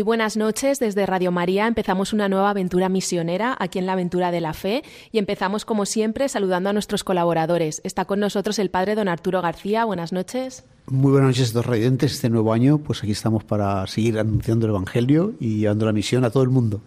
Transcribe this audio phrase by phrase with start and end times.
[0.00, 1.66] Muy buenas noches desde Radio María.
[1.66, 5.84] Empezamos una nueva aventura misionera aquí en la aventura de la fe y empezamos como
[5.84, 7.82] siempre saludando a nuestros colaboradores.
[7.84, 9.84] Está con nosotros el padre don Arturo García.
[9.84, 10.64] Buenas noches.
[10.86, 12.12] Muy buenas noches, dos radiantes.
[12.12, 16.24] Este nuevo año, pues aquí estamos para seguir anunciando el Evangelio y llevando la misión
[16.24, 16.80] a todo el mundo.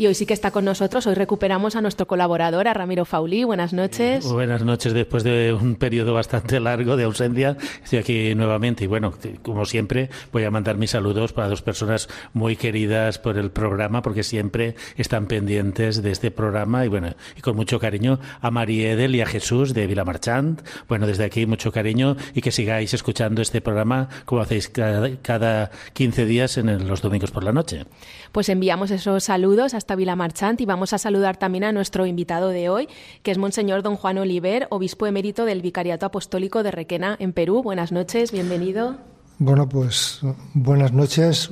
[0.00, 1.06] Y hoy sí que está con nosotros.
[1.06, 3.44] Hoy recuperamos a nuestro colaborador, a Ramiro Faulí.
[3.44, 4.24] Buenas noches.
[4.24, 4.94] buenas noches.
[4.94, 8.84] Después de un periodo bastante largo de ausencia, estoy aquí nuevamente.
[8.84, 9.12] Y bueno,
[9.42, 14.00] como siempre, voy a mandar mis saludos para dos personas muy queridas por el programa,
[14.00, 16.82] porque siempre están pendientes de este programa.
[16.86, 20.62] Y bueno, y con mucho cariño a María Edel y a Jesús de Vilamarchant.
[20.88, 25.70] Bueno, desde aquí mucho cariño y que sigáis escuchando este programa como hacéis cada, cada
[25.92, 27.84] 15 días en los domingos por la noche.
[28.32, 32.48] Pues enviamos esos saludos hasta Vila Marchant y vamos a saludar también a nuestro invitado
[32.48, 32.88] de hoy,
[33.22, 37.62] que es Monseñor Don Juan Oliver, obispo emérito del Vicariato Apostólico de Requena en Perú.
[37.62, 38.96] Buenas noches, bienvenido.
[39.38, 40.20] Bueno, pues
[40.54, 41.50] buenas noches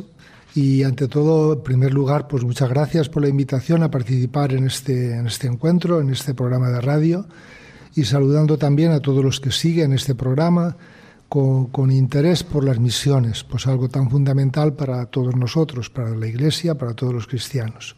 [0.55, 4.67] y ante todo, en primer lugar, pues muchas gracias por la invitación a participar en
[4.67, 7.27] este, en este encuentro, en este programa de radio
[7.95, 10.77] y saludando también a todos los que siguen este programa
[11.29, 16.77] con, interés por las misiones, pues algo tan fundamental para todos nosotros, para la Iglesia,
[16.77, 17.97] para todos los cristianos.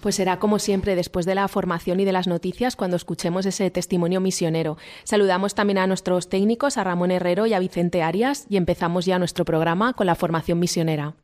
[0.00, 3.70] Pues será como siempre después de la formación y de las noticias cuando escuchemos ese
[3.70, 4.76] testimonio misionero.
[5.04, 9.18] Saludamos también a nuestros técnicos, a Ramón Herrero y a Vicente Arias, y empezamos ya
[9.18, 11.14] nuestro programa con la formación misionera.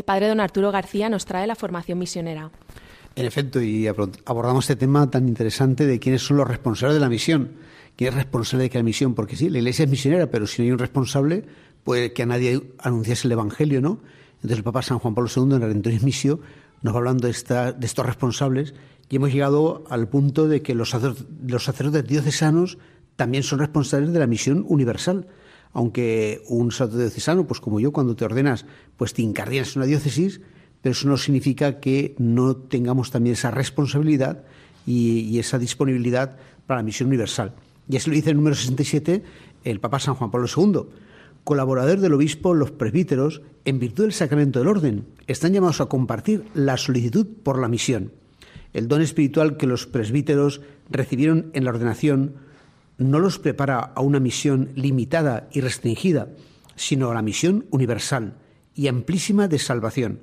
[0.00, 2.50] El padre don Arturo García nos trae la formación misionera.
[3.16, 7.10] En efecto, y abordamos este tema tan interesante de quiénes son los responsables de la
[7.10, 7.50] misión.
[7.96, 9.14] ¿Quién es responsable de la misión?
[9.14, 11.44] Porque sí, la iglesia es misionera, pero si no hay un responsable,
[11.84, 14.00] puede que a nadie anunciase el Evangelio, ¿no?
[14.36, 16.40] Entonces el Papa San Juan Pablo II en Redentoris Missio
[16.80, 17.34] nos va hablando de,
[17.78, 18.72] de estos responsables
[19.10, 20.96] y hemos llegado al punto de que los,
[21.46, 22.78] los sacerdotes diocesanos
[23.16, 25.26] también son responsables de la misión universal
[25.72, 28.66] aunque un sacerdote pues como yo, cuando te ordenas,
[28.96, 30.40] pues te encargas en una diócesis,
[30.82, 34.44] pero eso no significa que no tengamos también esa responsabilidad
[34.86, 36.36] y, esa disponibilidad
[36.66, 37.54] para la misión universal.
[37.88, 39.22] Y así lo dice el número 67
[39.64, 40.82] el Papa San Juan Pablo II.
[41.44, 46.44] Colaborador del obispo, los presbíteros, en virtud del sacramento del orden, están llamados a compartir
[46.54, 48.12] la solicitud por la misión.
[48.72, 50.60] El don espiritual que los presbíteros
[50.90, 52.34] recibieron en la ordenación
[53.00, 56.28] no los prepara a una misión limitada y restringida,
[56.76, 58.34] sino a la misión universal
[58.74, 60.20] y amplísima de salvación,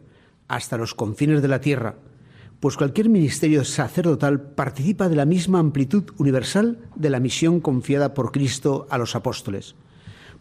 [0.48, 1.96] hasta los confines de la tierra,
[2.60, 8.32] pues cualquier ministerio sacerdotal participa de la misma amplitud universal de la misión confiada por
[8.32, 9.76] Cristo a los apóstoles.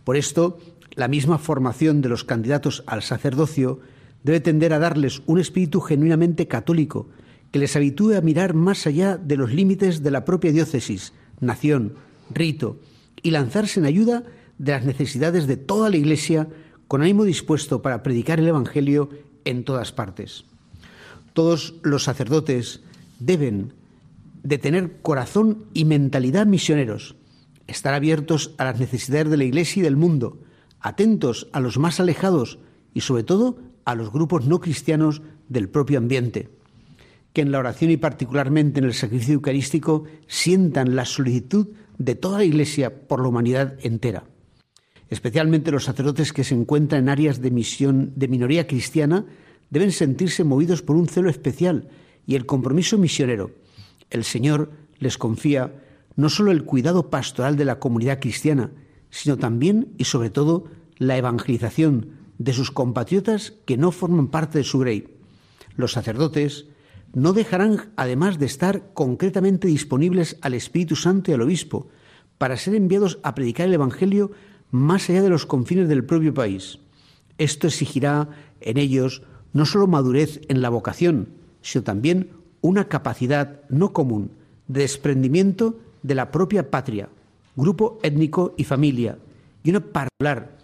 [0.04, 0.58] Por esto,
[0.94, 3.80] la misma formación de los candidatos al sacerdocio
[4.22, 7.08] debe tender a darles un espíritu genuinamente católico,
[7.50, 11.94] que les habitúe a mirar más allá de los límites de la propia diócesis, nación,
[12.30, 12.78] rito
[13.22, 14.24] y lanzarse en ayuda
[14.58, 16.48] de las necesidades de toda la Iglesia
[16.88, 19.10] con ánimo dispuesto para predicar el Evangelio
[19.44, 20.44] en todas partes.
[21.32, 22.80] Todos los sacerdotes
[23.18, 23.72] deben
[24.42, 27.16] de tener corazón y mentalidad misioneros,
[27.66, 30.38] estar abiertos a las necesidades de la Iglesia y del mundo,
[30.80, 32.58] atentos a los más alejados
[32.94, 36.48] y sobre todo a los grupos no cristianos del propio ambiente,
[37.32, 42.38] que en la oración y particularmente en el sacrificio eucarístico sientan la solicitud de toda
[42.38, 44.24] la Iglesia por la humanidad entera.
[45.08, 49.24] Especialmente los sacerdotes que se encuentran en áreas de misión de minoría cristiana
[49.70, 51.88] deben sentirse movidos por un celo especial
[52.26, 53.52] y el compromiso misionero.
[54.10, 55.82] El Señor les confía
[56.16, 58.70] no solo el cuidado pastoral de la comunidad cristiana,
[59.10, 60.64] sino también y sobre todo
[60.98, 65.08] la evangelización de sus compatriotas que no forman parte de su grey.
[65.76, 66.66] Los sacerdotes,
[67.16, 71.88] no dejarán, además de estar concretamente disponibles al Espíritu Santo y al Obispo,
[72.36, 74.32] para ser enviados a predicar el Evangelio
[74.70, 76.78] más allá de los confines del propio país.
[77.38, 78.28] Esto exigirá
[78.60, 79.22] en ellos
[79.54, 81.30] no solo madurez en la vocación,
[81.62, 84.32] sino también una capacidad no común
[84.68, 87.08] de desprendimiento de la propia patria,
[87.56, 89.16] grupo étnico y familia,
[89.62, 90.58] y una particular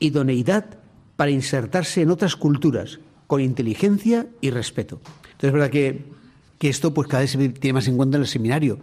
[0.00, 0.66] idoneidad
[1.16, 5.00] para insertarse en otras culturas con inteligencia y respeto.
[5.44, 5.70] Entonces es verdad
[6.58, 8.78] que, esto pues cada vez se tiene más en cuenta en el seminario.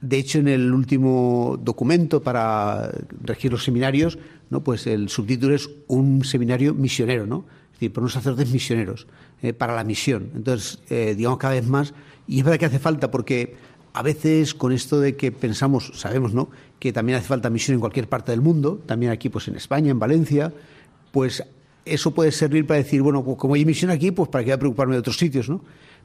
[0.00, 2.90] De hecho, en el último documento para
[3.22, 4.18] regir los seminarios,
[4.48, 4.64] ¿no?
[4.64, 7.44] pues el subtítulo es un seminario misionero, ¿no?
[7.66, 9.06] Es decir, por unos sacerdotes misioneros,
[9.42, 10.30] eh, para la misión.
[10.34, 11.94] Entonces, eh, digamos cada vez más,
[12.26, 13.54] y es verdad que hace falta, porque
[13.92, 16.50] a veces con esto de que pensamos, sabemos, ¿no?
[16.80, 19.92] Que también hace falta misión en cualquier parte del mundo, también aquí, pues en España,
[19.92, 20.52] en Valencia,
[21.12, 21.44] pues
[21.84, 24.94] eso puede servir para decir, bueno, pues, como hay misión aquí, pues para qué preocuparme
[24.94, 25.62] de otros sitios, ¿no?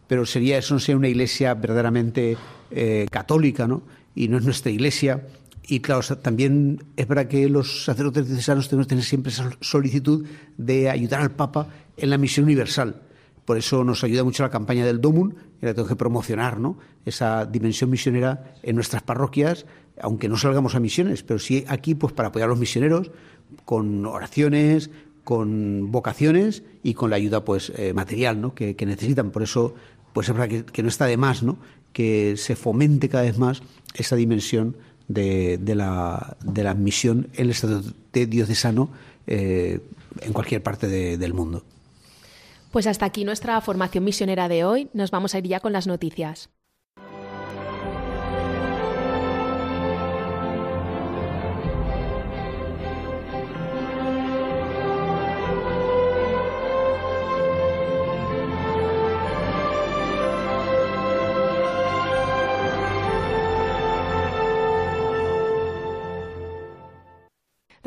[0.08, 2.38] Pero sería eso no sería una iglesia verdaderamente
[2.72, 3.84] eh, católica, ¿no?
[4.14, 5.28] Y no es nuestra iglesia.
[5.68, 10.26] Y claro, también es verdad que los sacerdotes diocesanos tenemos que tener siempre esa solicitud
[10.58, 11.68] de ayudar al Papa
[11.98, 13.02] en la misión universal.
[13.46, 16.78] Por eso nos ayuda mucho la campaña del DOMUN, y la tengo que promocionar, ¿no?
[17.06, 19.66] Esa dimensión misionera en nuestras parroquias,
[20.02, 23.12] aunque no salgamos a misiones, pero sí aquí, pues para apoyar a los misioneros,
[23.66, 24.90] con oraciones,
[25.26, 28.54] con vocaciones y con la ayuda pues eh, material ¿no?
[28.54, 29.32] que, necesitan.
[29.32, 29.76] Por eso
[30.16, 31.58] pues es verdad que, no está de más ¿no?
[31.92, 33.62] que se fomente cada vez más
[33.96, 34.78] esa dimensión
[35.10, 37.82] de, la, de misión en el estado
[38.14, 38.90] de diocesano
[39.28, 39.82] eh,
[40.22, 41.66] en cualquier parte del mundo.
[42.72, 44.90] Pues hasta aquí nuestra formación misionera de hoy.
[44.94, 46.50] Nos vamos a ir ya con las noticias.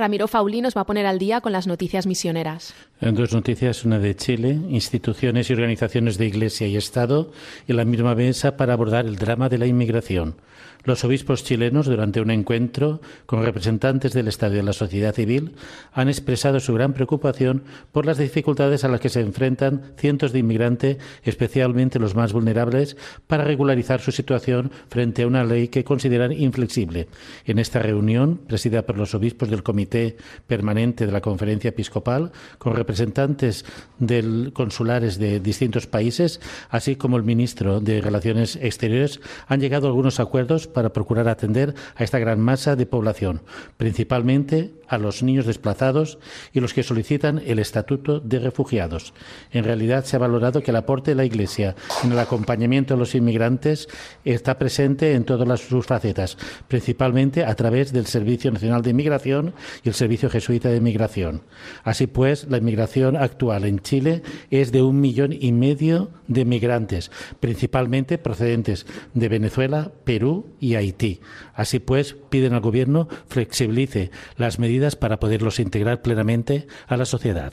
[0.08, 2.72] Ramiro Fauli nos va a poner al día con las noticias misioneras.
[2.99, 7.31] Dos noticias, una de Chile, instituciones y organizaciones de Iglesia y Estado,
[7.66, 10.37] y la misma mesa para abordar el drama de la inmigración.
[10.85, 15.55] Los obispos chilenos, durante un encuentro con representantes del Estado y de la sociedad civil,
[15.93, 20.39] han expresado su gran preocupación por las dificultades a las que se enfrentan cientos de
[20.39, 22.97] inmigrantes, especialmente los más vulnerables,
[23.27, 27.09] para regularizar su situación frente a una ley que consideran inflexible.
[27.45, 30.17] En esta reunión, presidida por los obispos del Comité
[30.47, 33.65] Permanente de la Conferencia Episcopal, con representantes
[33.99, 36.41] del consulares de distintos países,
[36.71, 41.75] así como el ministro de Relaciones Exteriores, han llegado a algunos acuerdos para procurar atender
[41.97, 43.43] a esta gran masa de población,
[43.76, 46.19] principalmente a los niños desplazados
[46.53, 49.12] y los que solicitan el estatuto de refugiados.
[49.53, 53.00] En realidad se ha valorado que el aporte de la Iglesia en el acompañamiento de
[53.00, 53.88] los inmigrantes
[54.25, 56.38] está presente en todas sus facetas,
[56.69, 61.43] principalmente a través del Servicio Nacional de Inmigración y el Servicio Jesuita de Inmigración.
[61.85, 67.11] Así pues, la inmigración actual en Chile es de un millón y medio de migrantes,
[67.41, 71.20] principalmente procedentes de Venezuela, Perú y Haití.
[71.55, 77.52] Así pues, piden al Gobierno flexibilice las medidas para poderlos integrar plenamente a la sociedad.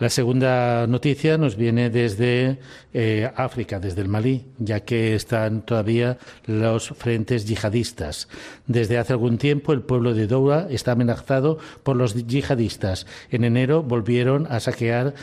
[0.00, 2.58] La segunda noticia nos viene desde
[2.92, 8.28] eh, África, desde el Malí, ya que están todavía los frentes yihadistas.
[8.66, 13.06] Desde hace algún tiempo el pueblo de Doura está amenazado por los yihadistas.
[13.30, 15.14] En enero volvieron a saquear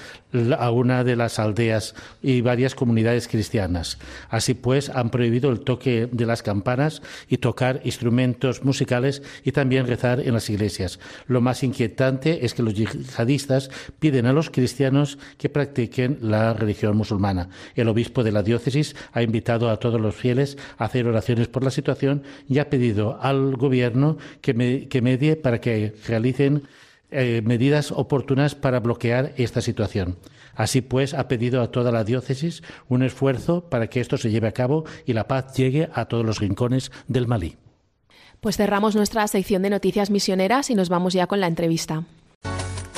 [0.58, 3.98] a una de las aldeas y varias comunidades cristianas.
[4.30, 9.88] Así pues, han prohibido el toque de las campanas y tocar instrumentos musicales y también
[9.88, 11.00] rezar en las iglesias.
[11.28, 13.70] Lo más inquietante es que los yihadistas
[14.00, 17.50] piden a los cristianos que practiquen la religión musulmana.
[17.76, 21.64] El obispo de la diócesis ha invitado a todos los fieles a hacer oraciones por
[21.64, 26.64] la situación y ha pedido al gobierno que, medie para que realicen
[27.12, 30.18] eh, medidas oportunas para bloquear esta situación.
[30.56, 34.48] Así pues, ha pedido a toda la diócesis un esfuerzo para que esto se lleve
[34.48, 37.58] a cabo y la paz llegue a todos los rincones del Malí.
[38.40, 42.04] Pues cerramos nuestra sección de noticias misioneras y nos vamos ya con la entrevista.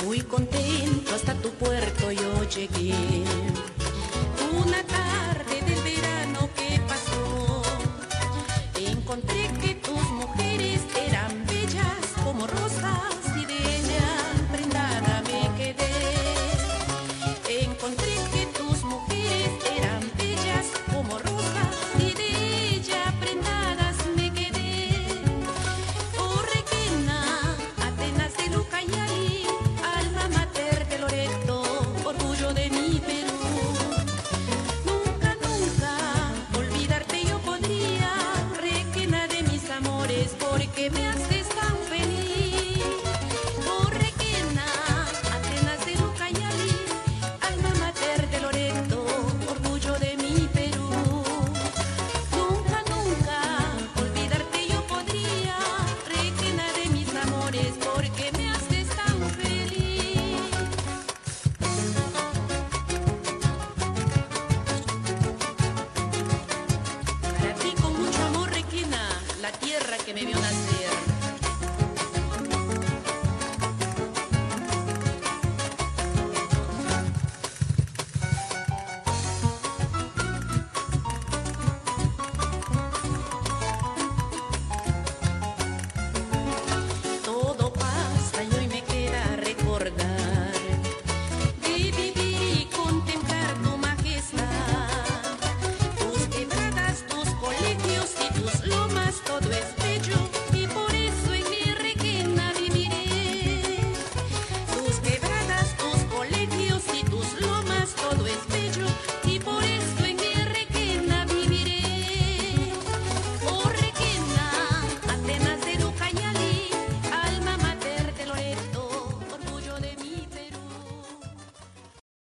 [0.04, 3.43] Muy contento hasta tu puerto yo llegué.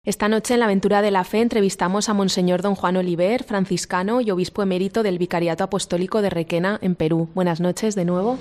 [0.08, 4.22] Esta noche en la Aventura de la Fe entrevistamos a Monseñor Don Juan Oliver, franciscano
[4.22, 7.28] y obispo emérito del Vicariato Apostólico de Requena, en Perú.
[7.36, 8.38] Buenas noches de nuevo.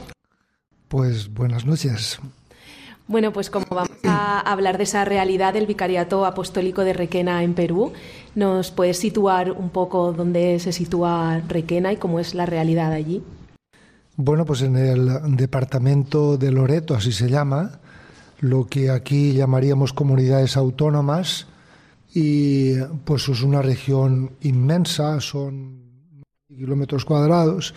[0.87, 2.21] Pues buenas noches.
[3.09, 7.55] Bueno, pues como vamos a hablar de esa realidad del Vicariato Apostólico de Requena en
[7.55, 7.93] Perú,
[8.37, 13.25] ¿nos puedes situar un poco dónde se sitúa Requena y cómo es la realidad allí?
[14.15, 17.81] Bueno, pues en el departamento de Loreto, así se llama,
[18.39, 21.49] lo que aquí llamaríamos comunidades autónomas,
[22.19, 26.15] y pues es una región inmensa, son
[26.49, 27.75] kilómetros cuadrados,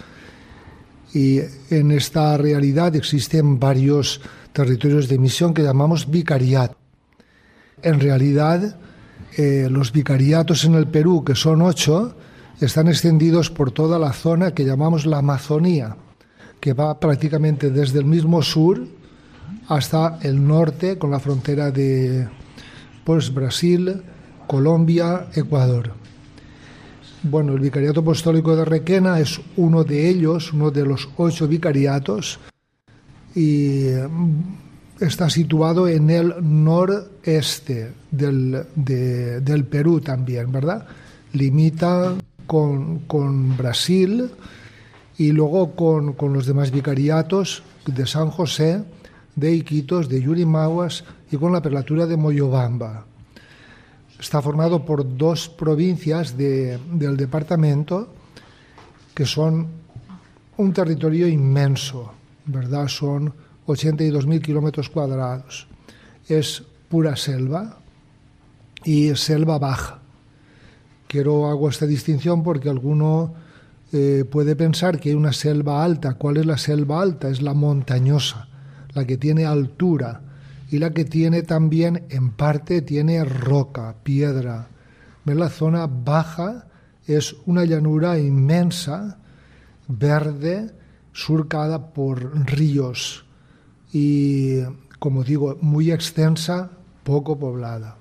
[1.13, 4.21] y en esta realidad existen varios
[4.53, 6.77] territorios de misión que llamamos vicariato.
[7.81, 8.77] En realidad,
[9.35, 12.15] eh, los vicariatos en el Perú, que son ocho,
[12.61, 15.97] están extendidos por toda la zona que llamamos la Amazonía,
[16.61, 18.87] que va prácticamente desde el mismo sur
[19.67, 22.29] hasta el norte con la frontera de
[23.03, 24.01] pues, Brasil,
[24.49, 25.91] Colombia, Ecuador.
[27.21, 32.39] Bueno, el Vicariato Apostólico de Requena es uno de ellos, uno de los ocho vicariatos,
[33.35, 40.87] y mm, está situado en el noreste del, del Perú también, ¿verdad?
[41.33, 42.15] Limita
[42.47, 44.31] con, con Brasil
[45.19, 48.83] y luego con, con, los demás vicariatos de San José,
[49.35, 53.05] de Iquitos, de Yurimaguas y con la prelatura de Moyobamba
[54.19, 58.09] está formado por dos provincias de, del departamento
[59.13, 59.67] que son
[60.57, 62.11] un territorio inmenso,
[62.45, 62.87] ¿verdad?
[62.87, 63.33] Son
[63.67, 65.67] 82.000 kilómetros cuadrados.
[66.27, 67.77] Es pura selva
[68.83, 69.99] y selva baja.
[71.07, 73.33] Quiero hago esta distinción porque alguno
[73.91, 76.15] eh, puede pensar que hay una selva alta.
[76.15, 77.29] ¿Cuál es la selva alta?
[77.29, 78.47] Es la montañosa,
[78.93, 80.21] la que tiene altura
[80.71, 84.67] y la que tiene también en parte tiene roca, piedra.
[85.25, 86.65] La zona baja
[87.05, 89.19] es una llanura inmensa,
[89.87, 90.71] verde,
[91.13, 93.25] surcada por ríos
[93.91, 94.59] y,
[94.97, 96.71] como digo, muy extensa,
[97.03, 97.95] poco poblada.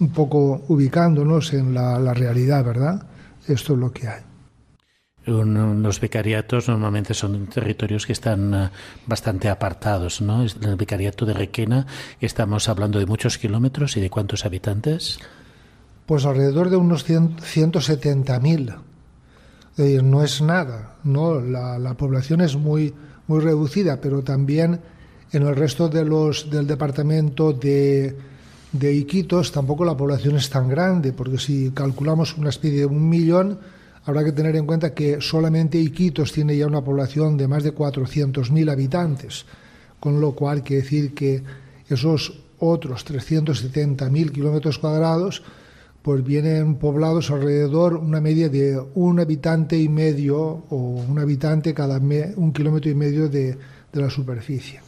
[0.00, 3.06] Un poco ubicándonos en la, la realidad, ¿verdad?
[3.46, 4.31] Esto es lo que hay.
[5.24, 8.70] Los vicariatos normalmente son territorios que están eh,
[9.06, 10.42] bastante apartados, ¿no?
[10.42, 11.86] En el vicariato de Requena
[12.20, 15.20] estamos hablando de muchos kilómetros y de cuántos habitantes.
[16.06, 18.76] Pues alrededor de unos 170.000.
[19.78, 21.40] Eh, no es nada, ¿no?
[21.40, 22.92] La, la, población es muy,
[23.28, 24.80] muy reducida, pero también
[25.32, 28.16] en el resto de los, del departamento de,
[28.72, 33.08] de Iquitos tampoco la población es tan grande, porque si calculamos una especie de un
[33.08, 33.58] millón
[34.04, 37.74] Habrá que tener en cuenta que solamente Iquitos tiene ya una población de más de
[37.74, 39.46] 400.000 habitantes,
[40.00, 41.42] con lo cual quiere decir que
[41.88, 45.42] esos otros 370.000 kilómetros cuadrados
[46.02, 50.76] pues vienen poblados alrededor una media de un habitante y medio o
[51.08, 53.56] un habitante cada un kilómetro y medio de,
[53.92, 54.80] de la superficie.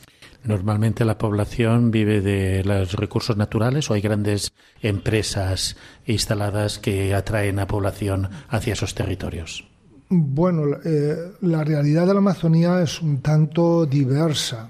[0.45, 7.59] Normalmente la población vive de los recursos naturales o hay grandes empresas instaladas que atraen
[7.59, 9.67] a población hacia esos territorios.
[10.11, 14.69] Bueno, eh, la realidad de la Amazonía es un tanto diversa.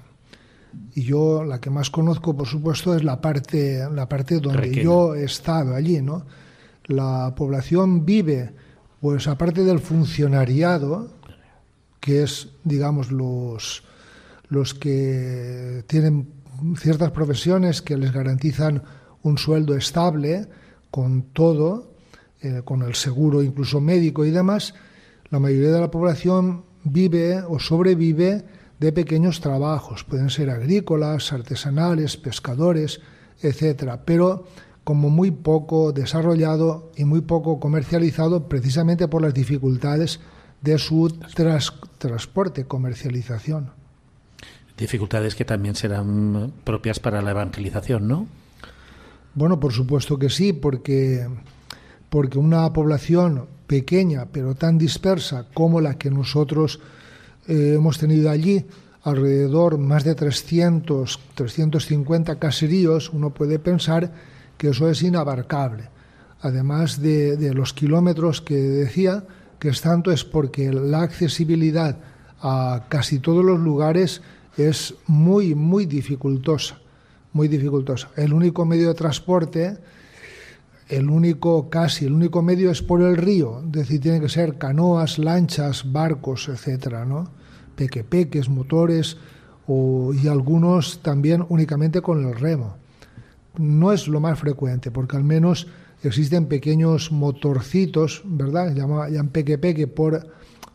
[0.93, 5.13] Y yo la que más conozco, por supuesto, es la parte, la parte donde yo
[5.13, 6.25] he estado allí, ¿no?
[6.85, 8.53] La población vive,
[9.01, 11.09] pues aparte del funcionariado,
[11.99, 13.83] que es, digamos, los,
[14.55, 16.29] los que tienen
[16.77, 18.83] ciertas profesiones que les garantizan
[19.21, 20.47] un sueldo estable
[20.89, 21.91] con todo,
[22.41, 24.73] eh, con el seguro incluso médico y demás,
[25.29, 28.45] la mayoría de la población vive o sobrevive
[28.79, 33.01] de pequeños trabajos, pueden ser agrícolas, artesanales, pescadores,
[33.41, 34.45] etcétera, pero
[34.85, 40.21] como muy poco desarrollado y muy poco comercializado precisamente por las dificultades
[40.61, 41.09] de su
[41.97, 43.84] transporte, comercialización
[44.77, 48.27] dificultades que también serán propias para la evangelización, ¿no?
[49.33, 51.27] Bueno, por supuesto que sí, porque,
[52.09, 56.79] porque una población pequeña pero tan dispersa como la que nosotros
[57.47, 58.65] eh, hemos tenido allí,
[59.03, 64.11] alrededor más de 300, 350 caseríos, uno puede pensar
[64.57, 65.89] que eso es inabarcable.
[66.41, 69.23] Además de, de los kilómetros que decía,
[69.59, 71.97] que es tanto es porque la accesibilidad
[72.41, 74.21] a casi todos los lugares
[74.57, 76.79] es muy, muy dificultosa,
[77.33, 78.09] muy dificultosa.
[78.15, 79.77] El único medio de transporte,
[80.87, 84.57] el único, casi, el único medio es por el río, es decir, tiene que ser
[84.57, 87.29] canoas, lanchas, barcos, etcétera, ¿no?
[87.75, 89.17] Pequepeques, motores,
[89.67, 92.77] o, y algunos también únicamente con el remo.
[93.57, 95.67] no es lo más frecuente, porque al menos
[96.03, 98.73] existen pequeños motorcitos, ¿verdad?
[98.75, 100.27] Llaman peque peque por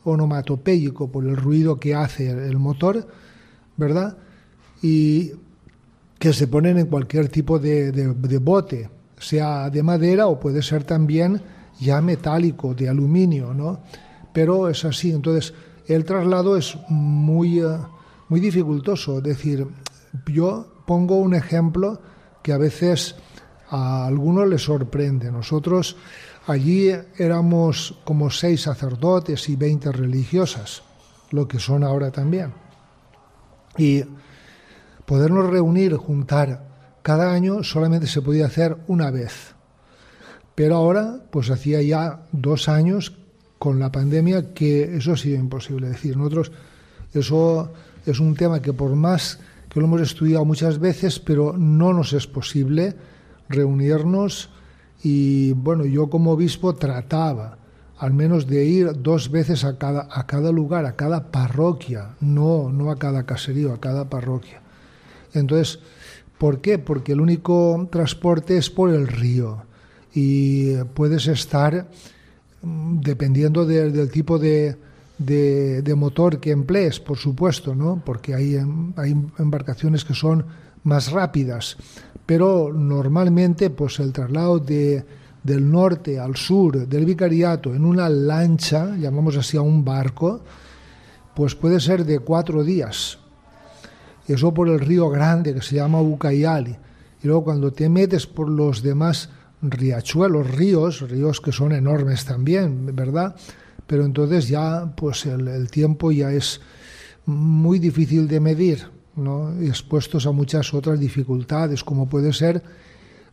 [0.05, 3.07] onomatopéyico, por el ruido que hace el motor,
[3.81, 4.17] ¿verdad?
[4.81, 5.33] Y
[6.21, 11.41] que se ponen en cualquier tipo de, bote, sea de madera o puede ser también
[11.81, 13.81] ya metálico, de aluminio, ¿no?
[14.33, 15.55] Pero es así, entonces
[15.87, 17.79] el traslado es muy, eh,
[18.29, 19.67] muy dificultoso, es decir,
[20.27, 22.01] yo pongo un ejemplo
[22.43, 23.17] que a veces
[23.71, 25.33] a algunos les sorprende.
[25.33, 25.97] Nosotros
[26.47, 30.83] allí éramos como seis sacerdotes y veinte religiosas,
[31.31, 32.53] lo que son ahora también.
[33.81, 34.05] Y
[35.07, 36.69] podernos reunir, juntar
[37.01, 39.55] cada año solamente se podía hacer una vez.
[40.55, 43.17] Pero ahora, pues hacía ya dos años
[43.59, 45.87] con la pandemia que eso ha sido imposible.
[45.87, 46.53] Es decir, nosotros,
[47.15, 47.73] eso
[48.05, 49.41] es un tema que por más
[49.71, 52.95] que lo hemos estudiado muchas veces, pero no nos es posible
[53.49, 54.51] reunirnos
[55.03, 57.57] y bueno, yo como obispo trataba
[58.01, 62.71] al menos de ir dos veces a cada, a cada lugar, a cada parroquia, no,
[62.73, 64.63] no a cada caserío, a cada parroquia.
[65.35, 65.81] Entonces,
[66.39, 66.79] ¿por qué?
[66.79, 69.65] Porque el único transporte es por el río
[70.15, 71.89] y puedes estar,
[72.63, 74.79] mm, dependiendo del tipo de,
[75.19, 78.03] de, motor que emplees, por supuesto, ¿no?
[78.03, 78.57] porque hay,
[78.97, 80.47] hay embarcaciones que son
[80.85, 81.77] más rápidas,
[82.25, 85.05] pero normalmente pues el traslado de,
[85.43, 90.41] del norte al sur del vicariato en una lancha, llamamos así a un barco,
[91.35, 93.19] pues puede ser de cuatro días.
[94.27, 96.77] Eso por el río grande que se llama Ucayali.
[97.23, 99.31] Y luego cuando te metes por los demás
[99.63, 103.35] riachuelos, ríos, ríos que son enormes también, ¿verdad?
[103.91, 106.61] pero entonces ya pues el, tiempo ya es
[107.27, 109.61] muy difícil de medir, ¿no?
[109.61, 112.63] expuestos a muchas otras dificultades, como puede ser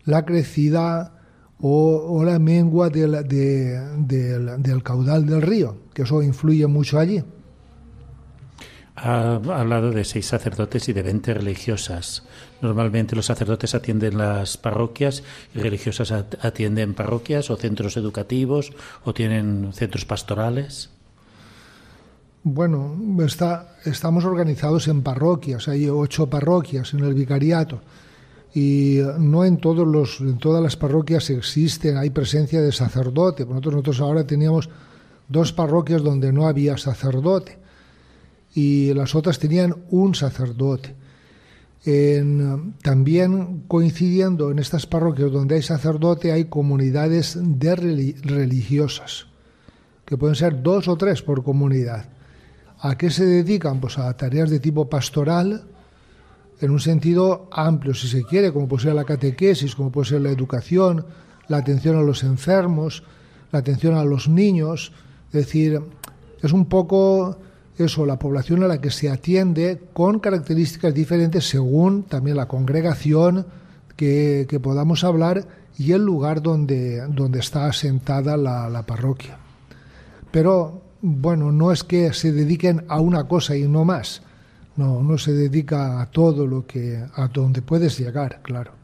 [0.04, 1.17] la crecida
[1.62, 7.24] o, la mengua del, del caudal del río, que eso influye mucho allí.
[8.96, 12.24] Ha hablado de seis sacerdotes y de veinte religiosas.
[12.62, 19.72] Normalmente los sacerdotes atienden las parroquias y religiosas atienden parroquias o centros educativos o tienen
[19.74, 20.90] centros pastorales.
[22.42, 27.82] Bueno, está, estamos organizados en parroquias, hay ocho parroquias en el vicariato
[28.58, 33.46] y no en, todos los, en todas las parroquias existen, hay presencia de sacerdote.
[33.46, 34.68] Nosotros, nosotros ahora teníamos
[35.30, 37.60] dos parroquias donde no había sacerdote
[38.56, 40.96] y las otras tenían un sacerdote.
[42.82, 49.28] también coincidiendo en estas parroquias donde hay sacerdote hay comunidades de religiosas,
[50.04, 52.10] que pueden ser dos o tres por comunidad.
[52.80, 53.80] ¿A qué se dedican?
[53.80, 55.77] Pues a tareas de tipo pastoral,
[56.60, 60.22] en un sentido amplio, si se quiere, como puede ser la catequesis, como puede ser
[60.22, 61.06] la educación,
[61.48, 63.04] la atención a los enfermos,
[63.52, 64.92] la atención a los niños.
[65.28, 65.80] Es decir,
[66.42, 67.38] es un poco
[67.78, 73.46] eso, la población a la que se atiende con características diferentes según también la congregación
[73.96, 75.46] que, podamos hablar
[75.78, 79.38] y el lugar donde, donde está asentada la, la, parroquia.
[80.32, 84.24] Pero bueno, no es que se dediquen a una cosa y no más.
[84.78, 88.77] No, no se dedica a todo lo que a donde puedes llegar, claro.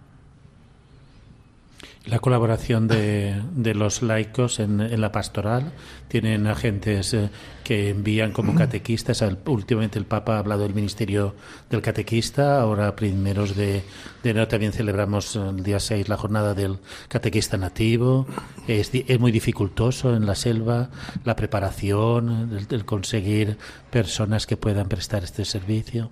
[2.05, 5.71] La colaboración de, de los laicos en, en, la pastoral
[6.09, 7.29] tienen agentes eh,
[7.63, 9.23] que envían como catequistas.
[9.45, 11.33] últimamente el Papa ha hablado del ministerio
[11.69, 12.59] del catequista.
[12.59, 13.83] Ahora, primeros de,
[14.21, 18.27] de enero, también celebramos el día 6 la jornada del catequista nativo.
[18.67, 20.89] Es, es muy dificultoso en la selva
[21.23, 23.57] la preparación, el, el conseguir
[23.89, 26.11] personas que puedan prestar este servicio.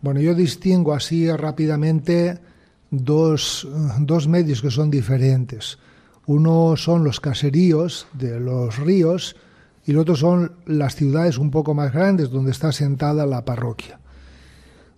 [0.00, 2.40] Bueno, yo distingo así rápidamente
[2.92, 3.66] dos,
[4.00, 5.78] dos medios que son diferentes.
[6.26, 9.34] Uno son los caseríos de los ríos
[9.84, 13.98] y el otro son las ciudades un poco más grandes donde está sentada la parroquia.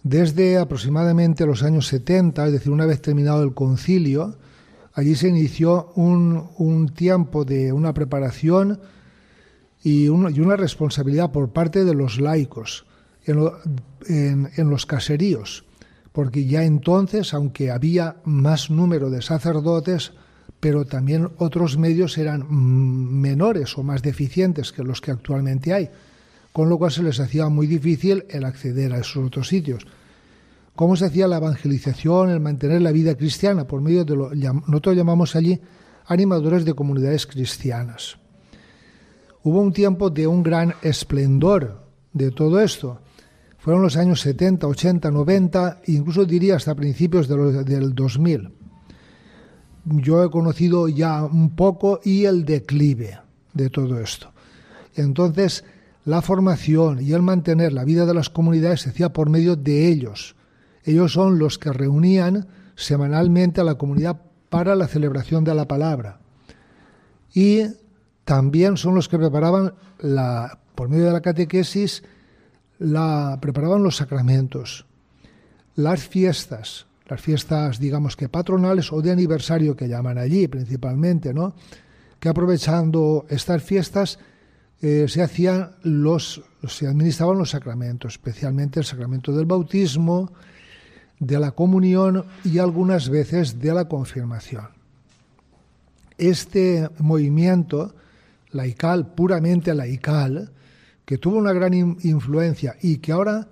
[0.02, 4.36] Desde aproximadamente los años 70, es decir, una vez terminado el concilio,
[4.92, 8.80] allí se inició un, un tiempo de una preparación
[9.82, 12.84] y, y, una responsabilidad por parte de los laicos
[13.24, 13.48] en,
[14.08, 15.64] en, en los caseríos
[16.14, 20.12] porque ya entonces, aunque había más número de sacerdotes,
[20.60, 25.90] pero también otros medios eran menores o más deficientes que los que actualmente hay,
[26.52, 29.88] con lo cual se les hacía muy difícil el acceder a esos otros sitios.
[30.76, 33.66] ¿Cómo se hacía la evangelización, el mantener la vida cristiana?
[33.66, 35.60] Por medio de lo nosotros llamamos allí
[36.06, 38.18] animadores de comunidades cristianas.
[39.42, 43.00] Hubo un tiempo de un gran esplendor de todo esto,
[43.64, 48.52] fueron los años 70, 80, 90, incluso diría hasta principios de los, del 2000.
[49.86, 53.20] Yo he conocido ya un poco y el declive
[53.54, 54.32] de todo esto.
[54.96, 55.64] Entonces,
[56.04, 59.88] la formación y el mantener la vida de las comunidades se hacía por medio de
[59.88, 60.36] ellos.
[60.84, 62.46] Ellos son los que reunían
[62.76, 66.20] semanalmente a la comunidad para la celebración de la palabra.
[67.32, 67.62] Y
[68.26, 72.02] también son los que preparaban la, por medio de la catequesis
[72.78, 74.86] la, preparaban los sacramentos,
[75.76, 81.54] las fiestas, las fiestas, digamos que patronales o de aniversario que llaman allí principalmente, ¿no?
[82.18, 84.18] Que aprovechando estas fiestas
[84.80, 90.32] eh, se hacían los, se administraban los sacramentos, especialmente el sacramento del bautismo,
[91.18, 94.68] de la comunión y algunas veces de la confirmación.
[96.18, 97.94] Este movimiento
[98.50, 100.52] laical, puramente laical,
[101.04, 103.48] que tuvo una gran influencia y que ahora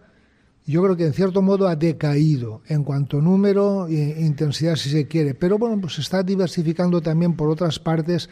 [0.65, 4.91] yo creo que en cierto modo ha decaído en cuanto a número e intensidad si
[4.91, 8.31] se quiere, pero bueno, pues se está diversificando también por otras partes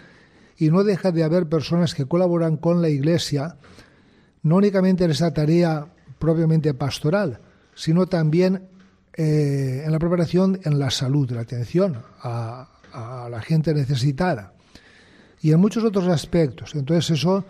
[0.56, 3.56] y no deja de haber personas que colaboran con la Iglesia,
[4.42, 7.40] no únicamente en esa tarea propiamente pastoral,
[7.74, 8.68] sino también
[9.14, 14.52] eh, en la preparación en la salud, la atención a, a la gente necesitada
[15.42, 16.74] y en muchos otros aspectos.
[16.74, 17.44] Entonces eso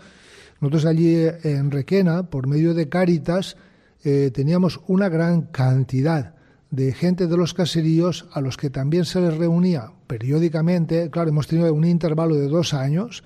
[0.61, 3.57] nosotros allí en Requena, por medio de Cáritas,
[4.03, 6.35] eh, teníamos una gran cantidad
[6.69, 11.09] de gente de los caseríos a los que también se les reunía periódicamente.
[11.09, 13.23] Claro, hemos tenido un intervalo de dos años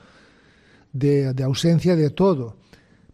[0.94, 2.56] de, ausencia de todo.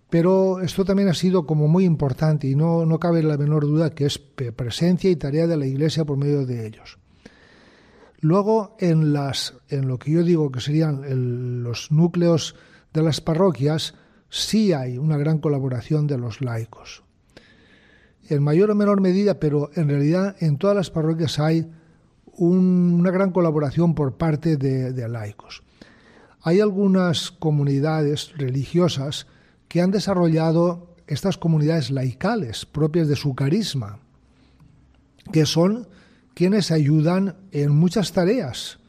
[0.10, 3.90] Pero esto también ha sido como muy importante y no, no cabe la menor duda
[3.90, 7.00] que es presencia y tarea de la Iglesia por medio de ellos.
[8.20, 12.56] Luego, en, las, en lo que yo digo que serían los núcleos
[12.94, 13.96] de las parroquias,
[14.32, 17.04] sí hay una gran colaboración de los laicos.
[18.30, 21.70] En mayor o menor medida, pero en realidad en todas las parroquias hay
[22.38, 25.64] una gran colaboración por parte de, laicos.
[26.42, 29.28] Hay algunas comunidades religiosas
[29.68, 34.00] que han desarrollado estas comunidades laicales propias de su carisma,
[35.34, 35.90] que son
[36.34, 38.80] quienes ayudan en muchas tareas,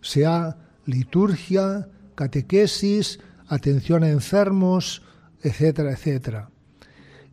[0.00, 5.02] sea liturgia, catequesis, atención a enfermos,
[5.42, 6.48] etcétera, etcétera.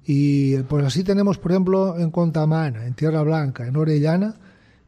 [0.06, 4.36] Y pues así tenemos, por ejemplo, en Contamana, en Tierra Blanca, en Orellana,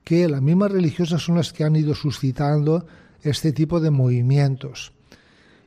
[0.04, 2.88] que las mismas religiosas son las que han ido suscitando
[3.22, 4.92] este tipo de movimientos.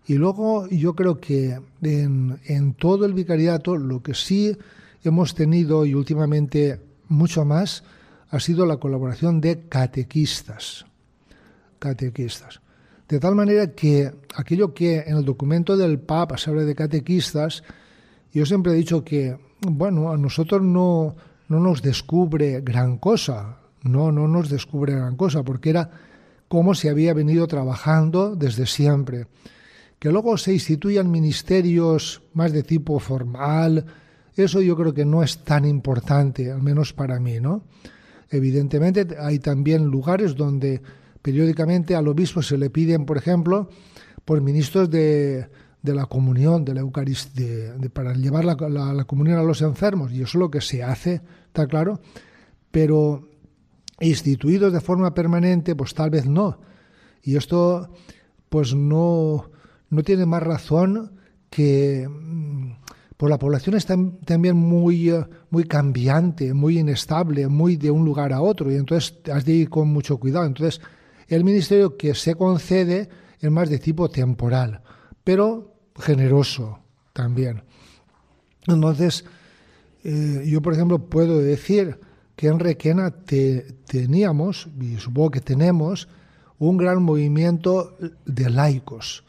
[0.06, 4.56] Y luego yo creo que en, en todo el vicariato lo que sí
[5.04, 7.84] hemos tenido y últimamente mucho más
[8.30, 10.86] ha sido la colaboración de catequistas.
[11.78, 12.60] Catequistas.
[13.08, 17.62] De tal manera que aquello que en el documento del Papa se habla de catequistas,
[18.32, 21.14] yo siempre he dicho que, bueno, a nosotros no,
[21.48, 25.90] no nos descubre gran cosa, no, no nos descubre gran cosa, porque era
[26.48, 29.26] como se había venido trabajando desde siempre.
[29.98, 33.86] Que luego se instituyan ministerios más de tipo formal,
[34.36, 37.64] eso yo creo que no es tan importante, al menos para mí, ¿no?
[38.30, 40.80] Evidentemente hay también lugares donde
[41.22, 43.68] periódicamente al obispo se le piden, por ejemplo,
[44.24, 45.48] por ministros de,
[45.82, 50.24] la comunión, de la Eucaristía, para llevar la, la, comunión a los enfermos, y eso
[50.24, 52.00] es lo que se hace, está claro,
[52.70, 53.28] pero
[54.00, 56.60] instituidos de forma permanente, pues tal vez no.
[57.22, 57.88] Y esto,
[58.48, 59.50] pues no,
[59.90, 61.12] no tiene más razón
[61.50, 62.08] que
[63.22, 65.14] pues la población está también muy,
[65.50, 69.70] muy cambiante, muy inestable, muy de un lugar a otro, y entonces has de ir
[69.70, 70.44] con mucho cuidado.
[70.44, 70.80] Entonces,
[71.28, 73.08] el ministerio que se concede
[73.40, 74.82] es más de tipo temporal,
[75.24, 76.78] pero generoso
[77.12, 77.62] también.
[78.66, 79.24] Entonces,
[80.04, 81.98] eh, yo, por ejemplo, puedo decir
[82.36, 83.10] que en Requena
[83.86, 86.08] teníamos, y supongo que tenemos,
[86.58, 89.24] un gran movimiento de laicos.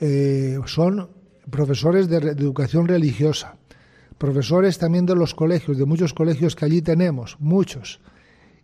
[0.00, 1.08] Eh, son
[1.50, 3.56] profesores de, de, educación religiosa,
[4.18, 8.00] profesores también de los colegios, de muchos colegios que allí tenemos, muchos,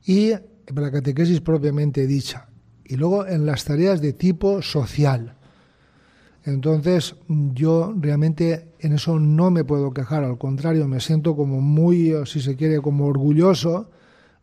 [0.05, 0.33] y
[0.74, 2.48] la catequesis propiamente dicha
[2.85, 5.37] y luego en las tareas de tipo social.
[6.44, 12.14] Entonces yo realmente en eso no me puedo quejar, al contrario, me siento como muy,
[12.24, 13.90] si se quiere, como orgulloso,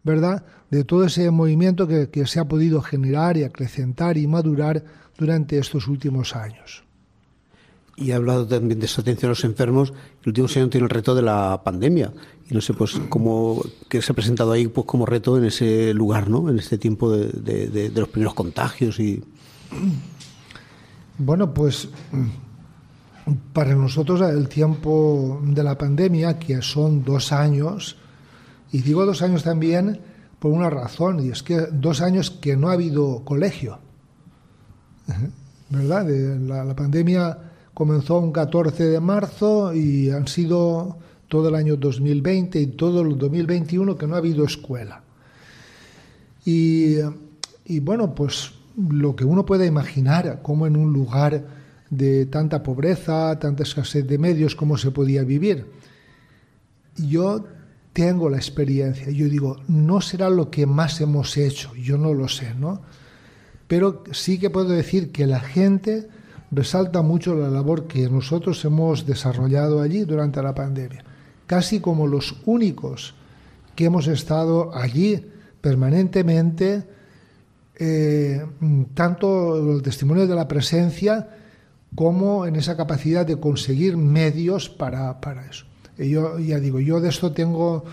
[0.03, 4.83] ¿verdad?, de todo ese movimiento que, que se ha podido generar y acrecentar y madurar
[5.17, 6.83] durante estos últimos años.
[7.95, 9.93] Y ha hablado también de esa atención a los enfermos.
[10.23, 12.11] El último año tiene el reto de la pandemia.
[12.49, 15.93] Y no sé, pues, cómo que se ha presentado ahí pues como reto en ese
[15.93, 16.49] lugar, ¿no?
[16.49, 19.23] En este tiempo de, los primeros contagios y.
[21.17, 21.89] Bueno, pues
[23.53, 27.97] para nosotros el tiempo de la pandemia, que son dos años,
[28.71, 30.01] y digo dos años también
[30.39, 33.79] por una razón, y es que dos años que no ha habido colegio,
[35.69, 36.07] ¿verdad?
[36.65, 37.37] La pandemia
[37.73, 43.17] comenzó un 14 de marzo y han sido todo el año 2020 y todo el
[43.17, 45.03] 2021 que no ha habido escuela.
[46.45, 46.97] Y,
[47.65, 51.43] y bueno, pues lo que uno puede imaginar, como en un lugar
[51.89, 55.65] de tanta pobreza, tanta escasez de medios, cómo se podía vivir.
[56.97, 57.45] Yo
[57.93, 62.27] tengo la experiencia, yo digo, no será lo que más hemos hecho, yo no lo
[62.27, 62.81] sé, ¿no?
[63.67, 66.07] Pero sí que puedo decir que la gente
[66.53, 71.03] resalta mucho la labor que nosotros hemos desarrollado allí durante la pandemia,
[71.45, 73.15] casi como los únicos
[73.75, 75.25] que hemos estado allí
[75.61, 76.83] permanentemente,
[77.75, 78.45] eh,
[78.93, 81.27] tanto el testimonio de la presencia
[81.95, 85.65] como en esa capacidad de conseguir medios para, para eso.
[85.97, 87.83] Y yo ya digo, yo de esto tengo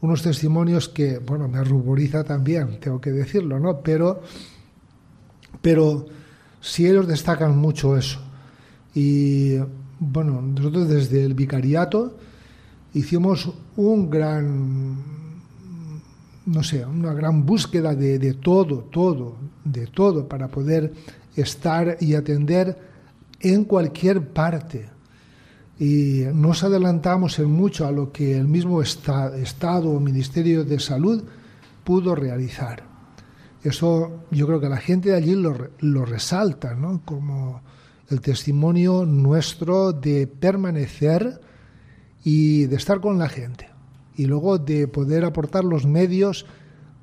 [0.00, 3.80] unos testimonios que, bueno, me ruboriza también, tengo que decirlo, ¿no?
[3.80, 4.22] Pero,
[5.60, 6.06] pero
[6.60, 8.20] sí ellos destacan mucho eso.
[8.94, 9.56] Y
[9.98, 12.16] bueno, nosotros desde el vicariato
[12.94, 14.96] hicimos un gran,
[16.46, 20.92] no sé, una gran búsqueda de, de todo, todo, de todo, para poder
[21.36, 22.78] estar y atender
[23.40, 24.88] en cualquier parte.
[25.78, 31.22] Y nos adelantamos en mucho a lo que el mismo Estado o Ministerio de Salud
[31.84, 32.87] pudo realizar.
[33.68, 37.02] Eso yo creo que la gente de allí lo, lo resalta, ¿no?
[37.04, 37.60] como
[38.08, 41.40] el testimonio nuestro de permanecer
[42.24, 43.68] y de estar con la gente.
[44.16, 46.46] Y luego de poder aportar los medios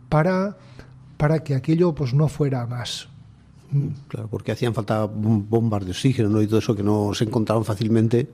[0.09, 0.57] para,
[1.17, 3.07] para que aquello pues, no fuera más.
[4.07, 6.41] Claro, porque hacían falta bombas de oxígeno ¿no?
[6.41, 8.27] y todo eso que no se encontraban fácilmente.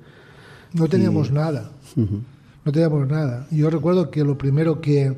[0.74, 1.72] No teníamos nada.
[1.96, 3.48] No teníamos nada.
[3.52, 5.16] Yo recuerdo que lo primero que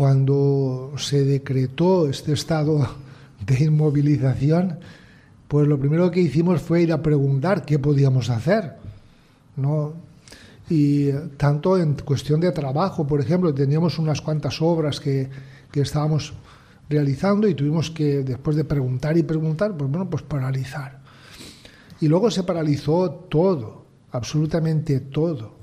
[0.00, 2.88] cuando se decretó este estado
[3.46, 4.78] de inmovilización,
[5.46, 8.76] pues lo primero que hicimos fue ir a preguntar qué podíamos hacer.
[9.56, 9.92] ¿no?
[10.70, 15.28] Y tanto en cuestión de trabajo, por ejemplo, teníamos unas cuantas obras que,
[15.70, 16.32] que estábamos
[16.88, 20.98] realizando y tuvimos que, después de preguntar y preguntar, pues bueno, pues paralizar.
[22.00, 25.59] Y luego se paralizó todo, absolutamente todo.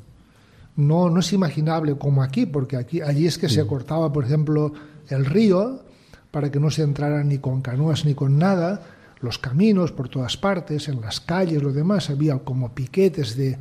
[0.78, 4.72] No, no es imaginable como aquí, porque aquí, allí es que se cortaba, por ejemplo,
[5.10, 5.84] el río
[6.32, 8.82] para que no se entrara ni con canoas ni con nada,
[9.20, 13.58] los caminos por todas partes, en las calles, lo demás, había como piquetes de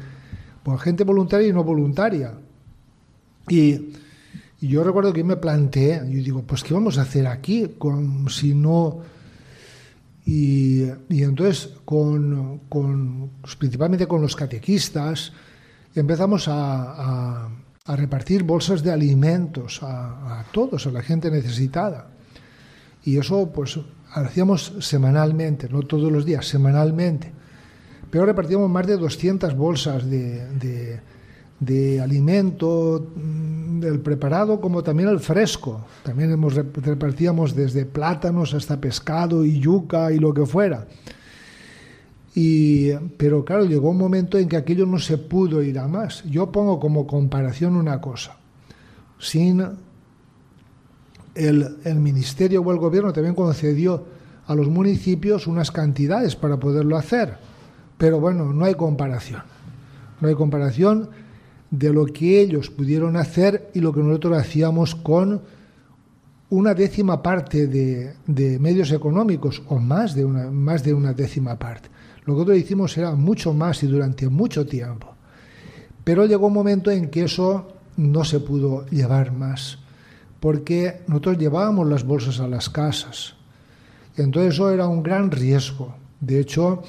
[0.62, 2.34] pues, gente voluntaria y no voluntaria.
[3.48, 3.92] Y
[4.60, 8.28] y yo recuerdo que me planteé, yo digo, pues ¿qué vamos a hacer aquí con,
[8.30, 9.00] si no...
[10.24, 15.32] Y, y entonces, con, con, pues, principalmente con los catequistas,
[16.00, 17.48] empezamos a, a,
[17.84, 22.08] a repartir bolsas de alimentos a, a, todos, a la gente necesitada.
[23.04, 23.78] Y eso pues
[24.12, 27.32] hacíamos semanalmente, no todos los días, semanalmente.
[28.10, 31.00] Pero repartíamos más de 200 bolsas de, de
[31.60, 35.84] de alimento, mm, del preparado como también el fresco.
[36.02, 40.86] También hemos, repartíamos desde plátanos hasta pescado y yuca y lo que fuera.
[42.38, 46.22] Y, pero claro, llegó un momento en que aquello no se pudo ir a más.
[46.24, 48.36] Yo pongo como comparación una cosa.
[49.18, 49.66] Sin
[51.34, 54.04] el, el ministerio o el gobierno también concedió
[54.46, 57.38] a los municipios unas cantidades para poderlo hacer.
[57.96, 59.42] Pero bueno, no hay comparación.
[60.20, 61.08] No hay comparación
[61.70, 65.40] de lo que ellos pudieron hacer y lo que nosotros hacíamos con
[66.50, 71.58] una décima parte de, de, medios económicos o más de, una, más de una décima
[71.58, 71.95] parte.
[72.26, 75.14] Lo que nosotros hicimos era mucho más y durante mucho tiempo.
[76.04, 79.78] Pero llegó un momento en que eso no se pudo llevar más,
[80.40, 83.34] porque nosotros llevábamos las bolsas a las casas.
[84.16, 85.94] Entonces eso era un gran riesgo.
[86.20, 86.82] De hecho,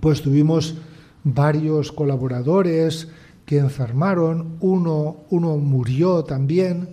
[0.00, 0.76] pues tuvimos
[1.24, 3.08] varios colaboradores,
[3.46, 6.88] que enfermaron, uno, uno murió también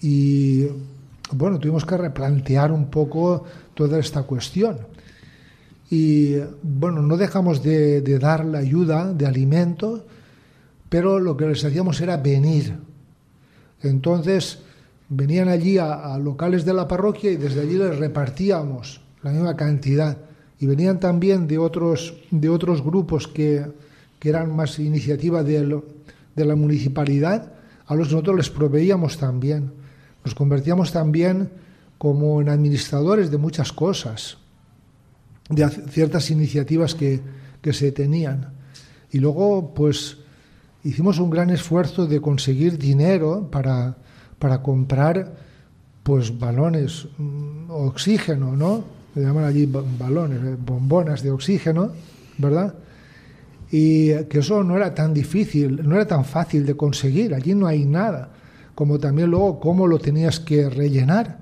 [0.00, 0.66] y
[1.32, 4.78] bueno, tuvimos que replantear un poco toda esta cuestión.
[5.92, 10.06] Y bueno, no dejamos de, dar la ayuda de alimento,
[10.88, 12.78] pero lo que les hacíamos era venir.
[13.82, 14.60] Entonces
[15.10, 20.16] venían allí a, locales de la parroquia y desde allí les repartíamos la misma cantidad.
[20.58, 23.62] Y venían también de otros, de otros grupos que,
[24.18, 25.78] que eran más iniciativa de,
[26.34, 27.52] de la municipalidad,
[27.84, 29.72] a los nosotros les proveíamos también.
[30.24, 31.50] Nos convertíamos también
[31.98, 34.38] como en administradores de muchas cosas,
[35.48, 37.20] de ciertas iniciativas que,
[37.60, 38.52] que se tenían.
[39.10, 40.18] Y luego, pues,
[40.84, 43.96] hicimos un gran esfuerzo de conseguir dinero para,
[44.38, 45.34] para comprar,
[46.02, 48.84] pues, balones, mm, oxígeno, ¿no?
[49.14, 51.92] Se llaman allí balones, eh, bombonas de oxígeno,
[52.38, 52.74] ¿verdad?
[53.70, 57.66] Y que eso no era tan difícil, no era tan fácil de conseguir, allí no
[57.66, 58.30] hay nada,
[58.74, 61.38] como también luego cómo lo tenías que rellenar.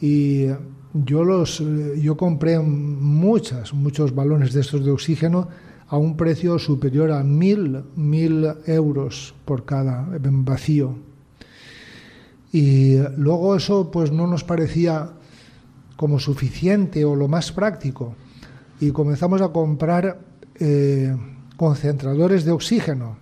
[0.00, 0.46] Y
[0.92, 1.62] yo los
[2.00, 5.48] yo compré muchas, muchos balones de estos de oxígeno
[5.88, 10.94] a un precio superior a mil, mil euros por cada vacío.
[12.52, 15.10] Y luego eso pues no nos parecía
[15.96, 18.14] como suficiente o lo más práctico.
[18.80, 20.18] Y comenzamos a comprar
[20.58, 21.14] eh,
[21.56, 23.18] concentradores de oxígeno,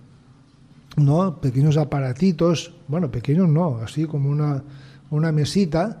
[0.95, 1.41] ¿no?
[1.41, 4.63] Pequeños aparatitos, bueno, pequeños no, así como una,
[5.09, 5.99] una mesita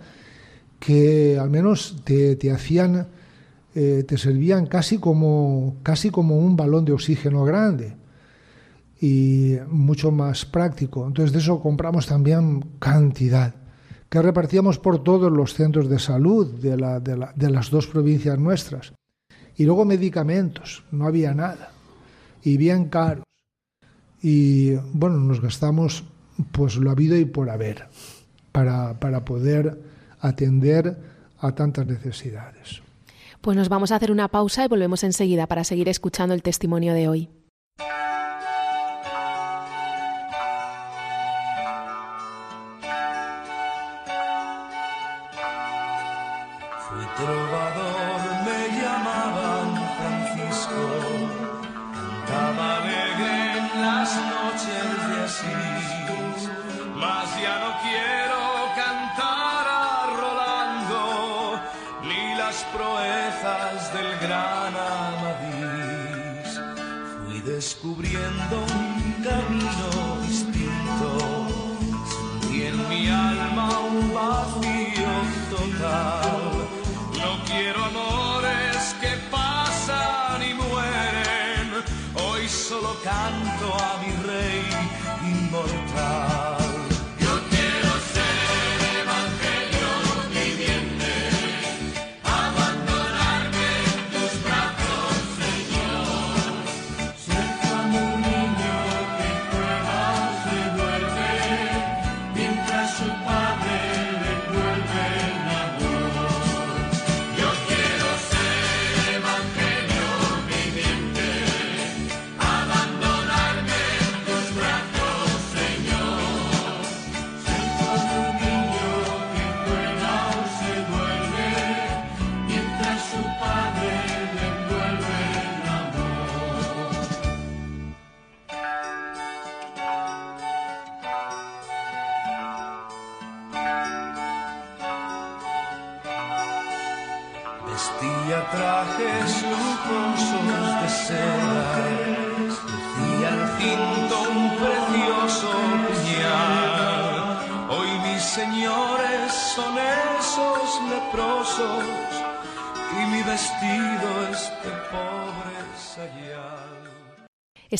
[0.79, 3.07] que al menos te, te hacían
[3.75, 7.95] eh, te servían casi como, casi como un balón de oxígeno grande
[8.99, 11.05] y mucho más práctico.
[11.05, 13.53] Entonces de eso compramos también cantidad,
[14.09, 17.85] que repartíamos por todos los centros de salud de, la, de, la, de las dos
[17.85, 18.93] provincias nuestras.
[19.55, 21.71] Y luego medicamentos, no había nada,
[22.43, 23.23] y bien caros.
[24.21, 26.03] Y bueno, nos gastamos
[26.51, 27.87] pues lo habido y por haber
[28.51, 29.79] para, para poder
[30.19, 30.97] atender
[31.39, 32.81] a tantas necesidades.
[33.41, 36.93] Pues nos vamos a hacer una pausa y volvemos enseguida para seguir escuchando el testimonio
[36.93, 37.29] de hoy.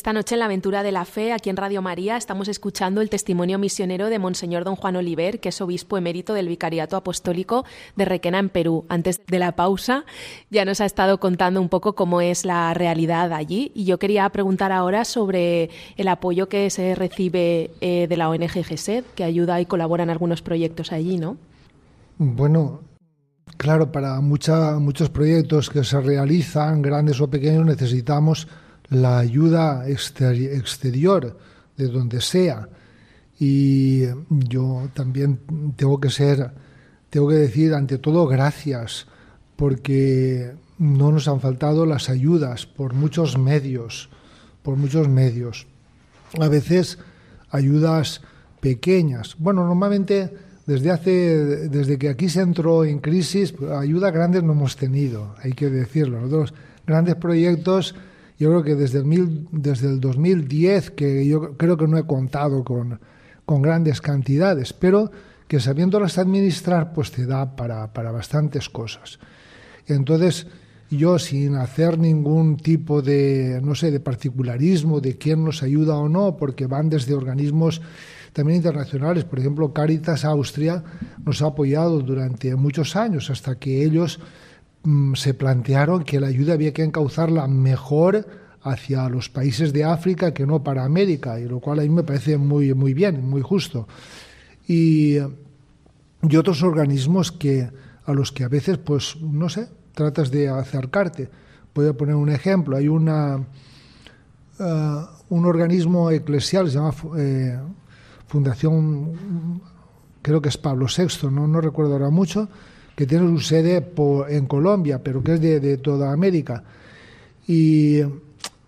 [0.10, 3.12] Esta noche en la aventura de la fe, aquí en Radio María, estamos escuchando el
[3.12, 7.64] testimonio misionero de Monseñor Don Juan Oliver, que es obispo emérito del Vicariato Apostólico
[7.96, 8.86] de Requena en Perú.
[8.90, 10.06] Antes de la pausa
[10.50, 14.28] ya nos ha estado contando un poco cómo es la realidad allí y yo quería
[14.30, 19.62] preguntar ahora sobre el apoyo que se recibe eh, de la ONG GESED, que ayuda
[19.62, 21.38] y colabora en algunos proyectos allí, ¿no?
[22.18, 22.80] Bueno,
[23.58, 28.48] claro, para mucha, muchos proyectos que se realizan, grandes o pequeños, necesitamos
[28.90, 31.38] la ayuda exteri- exterior
[31.78, 32.68] de donde sea.
[33.40, 35.40] Y yo también
[35.76, 36.52] tengo que ser,
[37.10, 39.08] tengo que decir ante todo gracias,
[39.56, 44.10] porque no nos han faltado las ayudas por muchos medios,
[44.64, 45.68] por muchos medios.
[46.40, 47.00] A veces
[47.50, 48.22] ayudas
[48.60, 49.36] pequeñas.
[49.40, 50.34] Bueno, normalmente
[50.66, 51.12] desde hace,
[51.70, 55.70] desde que aquí se entró en crisis, pues, ayuda grandes no hemos tenido, hay que
[55.70, 56.20] decirlo.
[56.20, 56.54] Nosotros
[56.86, 57.96] grandes proyectos,
[58.40, 62.08] yo creo que desde el, mil, desde el 2010, que yo creo que no he
[62.08, 63.00] contado con,
[63.62, 65.12] grandes cantidades, pero
[65.48, 69.20] que sabiéndolas administrar, pues te da para, para bastantes cosas.
[69.88, 70.48] Entonces,
[70.90, 76.08] yo sin hacer ningún tipo de, no sé, de particularismo de quién nos ayuda o
[76.08, 77.82] no, porque van desde organismos
[78.34, 79.24] también internacionales.
[79.24, 80.84] Por ejemplo, Caritas Austria
[81.26, 84.20] nos ha apoyado durante muchos años hasta que ellos
[85.16, 88.26] se plantearon que la ayuda había que encauzarla mejor
[88.62, 92.04] hacia los países de África que no para América, y lo cual a mí me
[92.04, 93.88] parece muy, muy bien, muy justo.
[94.68, 95.18] Y,
[96.22, 97.70] y otros organismos que,
[98.06, 101.30] a los que a veces, pues, no sé, tratas de acercarte.
[101.74, 102.78] Voy a poner un ejemplo.
[102.78, 107.60] Hay una, uh, un organismo eclesial, se llama eh,
[108.28, 109.62] Fundación,
[110.22, 112.50] creo que es Pablo VI, no, no recuerdo ahora mucho,
[113.00, 113.82] que tiene su sede
[114.28, 116.62] en Colombia, pero que es de, toda América.
[117.48, 118.02] Y,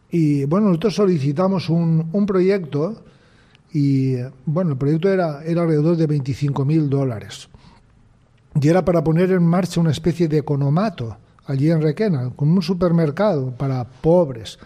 [0.09, 3.03] y, bueno, nosotros solicitamos un, un, proyecto
[3.73, 4.15] y
[4.45, 7.49] bueno, el proyecto era, era alrededor de 25 mil dólares.
[8.55, 11.17] Y era para poner en marcha una especie de economato
[11.47, 14.59] allí en Requena, con un supermercado para pobres.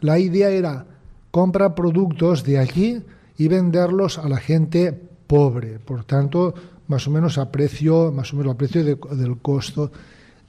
[0.00, 0.84] La idea era
[1.30, 3.00] comprar productos de allí
[3.38, 4.92] y venderlos a la gente
[5.28, 5.78] pobre.
[5.78, 6.54] Por tanto,
[6.92, 9.90] más o menos a precio, más o menos a precio de, del costo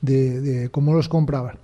[0.01, 1.57] de, cómo los compraban.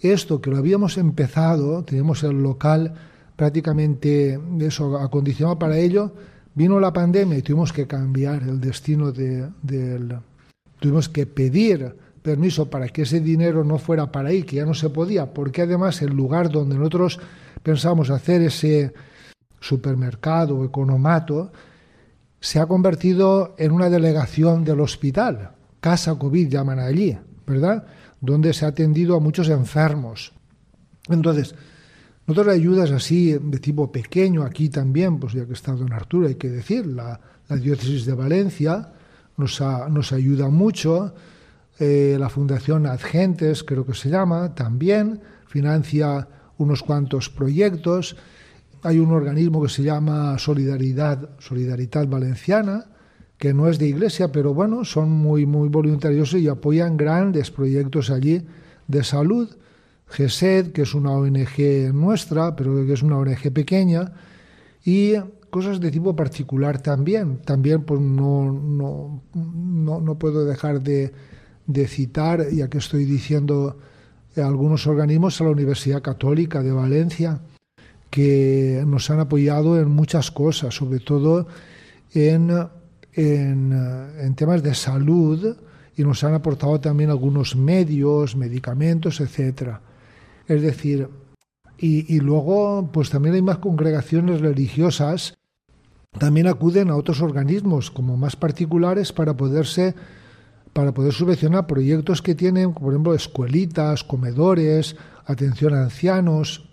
[0.00, 2.94] Esto que lo habíamos empezado, teníamos el local
[3.36, 6.12] prácticamente eso acondicionado para ello,
[6.54, 10.18] vino la pandemia y tuvimos que cambiar el destino de, del,
[10.80, 14.74] tuvimos que pedir permiso para que ese dinero no fuera para ahí, que ya no
[14.74, 17.20] se podía, porque además el lugar donde nosotros
[17.62, 18.92] pensamos hacer ese
[19.60, 21.52] supermercado o economato
[22.40, 27.16] se ha convertido en una delegación del hospital, Casa COVID llaman allí,
[27.46, 27.86] ¿verdad?
[28.20, 30.32] Donde se ha atendido a muchos enfermos.
[31.08, 31.54] Entonces,
[32.26, 36.34] nosotros ayudas así de tipo pequeño, aquí también, pues ya que está don Arturo, hay
[36.34, 38.92] que decir, la, la diócesis de Valencia
[39.36, 39.60] nos,
[39.90, 41.14] nos ayuda mucho,
[41.78, 46.28] eh, la Fundación Adgentes, creo que se llama, también financia
[46.58, 48.16] unos cuantos proyectos.
[48.82, 52.86] Hay un organismo que se llama Solidaridad, Solidaridad Valenciana,
[53.38, 58.10] que no es de iglesia, pero bueno, son muy, muy voluntariosos y apoyan grandes proyectos
[58.10, 58.42] allí
[58.86, 59.48] de salud.
[60.06, 64.12] GESED, que es una ONG nuestra, pero que es una ONG pequeña,
[64.84, 65.14] y
[65.50, 67.38] cosas de tipo particular también.
[67.38, 71.12] También pues no, no, no, no puedo dejar de,
[71.66, 73.78] de citar, ya que estoy diciendo
[74.36, 77.40] algunos organismos, a la Universidad Católica de Valencia,
[78.10, 81.46] que nos han apoyado en muchas cosas, sobre todo
[82.12, 82.50] en,
[83.12, 85.56] en, temas de salud,
[85.96, 89.80] y nos han aportado también algunos medios, medicamentos, etcétera.
[90.46, 91.08] Es decir,
[91.76, 95.34] y, y, luego, pues también hay más congregaciones religiosas,
[96.18, 99.94] también acuden a otros organismos como más particulares para poderse
[100.72, 104.94] para poder subvencionar proyectos que tienen, por ejemplo, escuelitas, comedores,
[105.26, 106.67] atención a ancianos,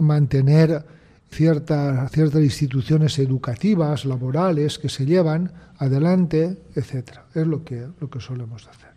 [0.00, 0.84] mantener
[1.30, 7.26] ciertas, ciertas instituciones educativas, laborales que se llevan adelante, etcétera.
[7.34, 8.90] Es lo que, lo que solemos hacer.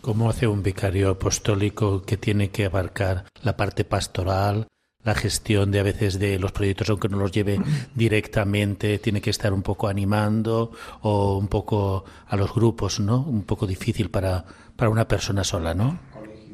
[0.00, 4.66] ¿Cómo hace un vicario apostólico que tiene que abarcar la parte pastoral,
[5.04, 7.60] la gestión de a veces de los proyectos, aunque no los lleve
[7.94, 10.72] directamente, tiene que estar un poco animando
[11.02, 13.20] o un poco a los grupos, ¿no?
[13.20, 14.44] Un poco difícil para,
[14.76, 15.98] para una persona sola, ¿no?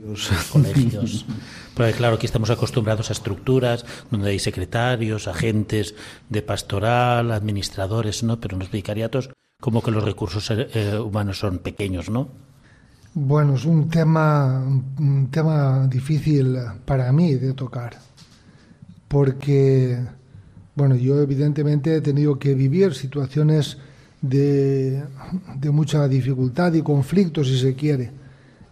[0.01, 0.30] Colegios.
[0.53, 1.26] Colegios.
[1.74, 5.94] Pero claro, aquí estamos acostumbrados a estructuras donde hay secretarios, agentes
[6.28, 8.40] de pastoral, administradores, ¿no?
[8.40, 9.30] Pero en los vicariatos
[9.61, 12.28] como que los recursos eh, humanos son pequeños, ¿no?
[13.14, 14.62] Bueno, es un tema,
[14.99, 17.99] un tema difícil para mí de tocar
[19.09, 19.99] porque,
[20.76, 23.78] bueno, yo evidentemente he tenido que vivir situaciones
[24.20, 25.03] de,
[25.57, 28.11] de mucha dificultad y conflicto, si se quiere.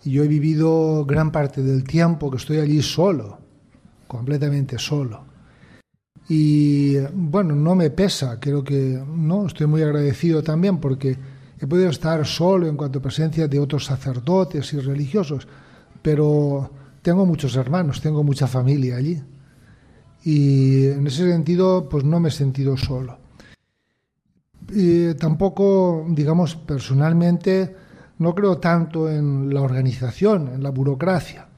[0.06, 3.38] Yo he vivido gran parte del tiempo que estoy allí solo,
[4.06, 5.24] completamente solo.
[6.28, 11.16] Y bueno, no me pesa, creo que no, estoy muy agradecido también porque
[11.58, 15.48] he podido estar solo en cuanto a presencia de otros sacerdotes y religiosos,
[16.02, 16.70] pero
[17.02, 19.20] tengo muchos hermanos, tengo mucha familia allí
[20.24, 23.18] y en ese sentido pues no me he sentido solo.
[24.70, 27.85] Y tampoco, digamos, personalmente
[28.18, 31.48] no creo tanto en la organización, en la burocracia,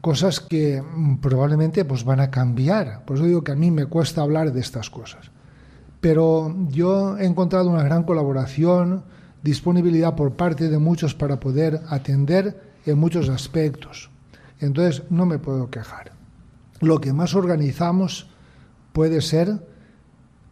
[0.00, 0.82] cosas que
[1.20, 3.04] probablemente pues van a cambiar.
[3.04, 5.30] Por eso digo que a mí me cuesta hablar de estas cosas.
[6.00, 9.02] Pero yo he encontrado una gran colaboración,
[9.42, 14.10] disponibilidad por parte de muchos para poder atender en muchos aspectos.
[14.60, 16.18] Entonces no me puedo quejar
[16.80, 18.28] lo que más organizamos
[18.92, 19.58] puede ser,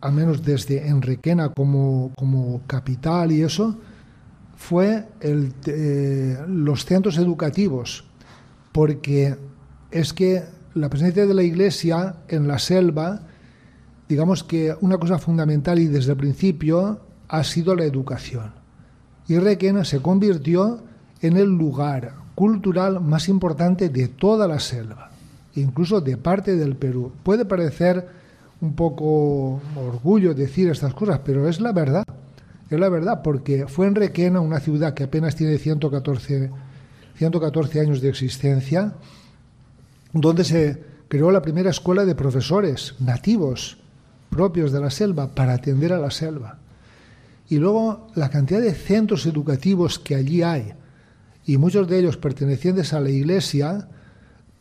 [0.01, 3.79] al menos desde Enriquena como, como capital y eso,
[4.57, 8.05] fue eh, los centros educativos,
[8.73, 9.37] porque
[9.91, 10.43] es que
[10.75, 13.23] la presencia de la Iglesia en la selva,
[14.09, 18.53] digamos que una cosa fundamental y desde el principio ha sido la educación.
[19.29, 20.83] Y Requena se convirtió
[21.21, 25.11] en el lugar cultural más importante de toda la selva
[25.61, 27.13] incluso de parte del Perú.
[27.23, 28.07] Puede parecer
[28.61, 32.05] un poco orgullo decir estas cosas, pero es la verdad.
[32.69, 36.51] Es la verdad, porque fue en Requena, una ciudad que apenas tiene 114,
[37.17, 38.95] 114 años de existencia,
[40.13, 43.79] donde se creó la primera escuela de profesores nativos
[44.31, 46.59] propios de la selva para atender a la selva.
[47.49, 50.73] Y luego la cantidad de centros educativos que allí hay,
[51.45, 53.89] y muchos de ellos pertenecientes a la Iglesia,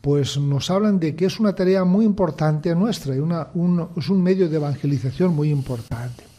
[0.00, 4.48] pues nos hablan de que es una tarea muy importante nuestra y es un medio
[4.48, 6.35] de evangelización muy importante.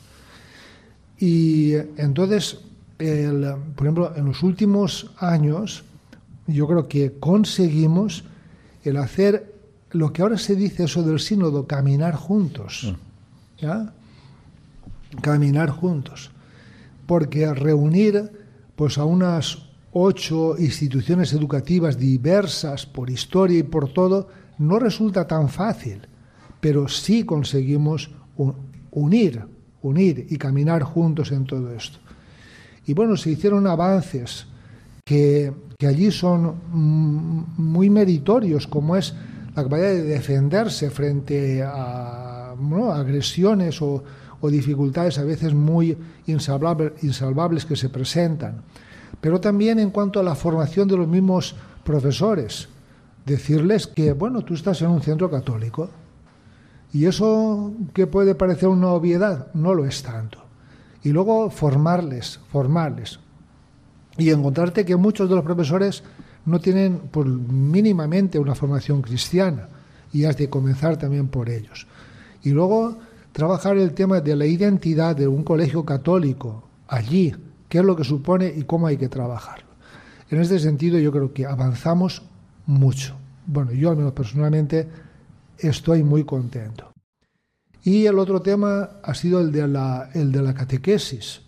[1.20, 2.60] Y entonces,
[3.00, 5.84] el, por ejemplo, en los últimos años,
[6.48, 8.24] yo creo que conseguimos
[8.84, 9.56] el hacer
[9.92, 12.94] lo que ahora se dice eso del sínodo, caminar juntos.
[13.58, 13.94] ¿ya?
[15.22, 16.32] Caminar juntos.
[17.06, 18.32] Porque reunir
[18.76, 19.60] pues, a unas
[19.92, 26.02] ocho instituciones educativas diversas por historia y por todo no resulta tan fácil,
[26.60, 28.12] pero sí conseguimos
[28.92, 29.46] unir,
[29.88, 32.00] unir y caminar juntos en todo esto.
[32.86, 34.46] Y bueno, se hicieron avances
[35.04, 39.14] que, que allí son muy meritorios, como es
[39.56, 42.54] la capacidad de defenderse frente a
[42.94, 44.04] agresiones o,
[44.40, 48.64] o, dificultades a veces muy insalvables, insalvables que se presentan.
[49.22, 52.70] Pero también en cuanto a la formación de los mismos profesores,
[53.26, 55.90] decirles que, bueno, tú estás en un centro católico
[56.94, 60.40] y eso que puede parecer una obviedad, no lo es tanto.
[61.04, 63.20] Y luego formarles, formarles.
[64.18, 66.04] Y encontrarte que muchos de los profesores
[66.46, 69.68] no tienen pues, mínimamente una formación cristiana
[70.14, 71.88] y has de comenzar también por ellos.
[72.44, 72.98] Y luego
[73.32, 77.36] trabajar el tema de la identidad de un colegio católico allí,
[77.70, 79.68] qué es lo que supone y cómo hay que trabajarlo.
[80.30, 82.24] En este sentido yo creo que avanzamos
[82.66, 83.16] mucho.
[83.46, 84.88] Bueno, yo al menos personalmente
[85.60, 86.92] estoy muy contento.
[87.84, 91.42] Y el otro tema ha sido el de la, el de la catequesis.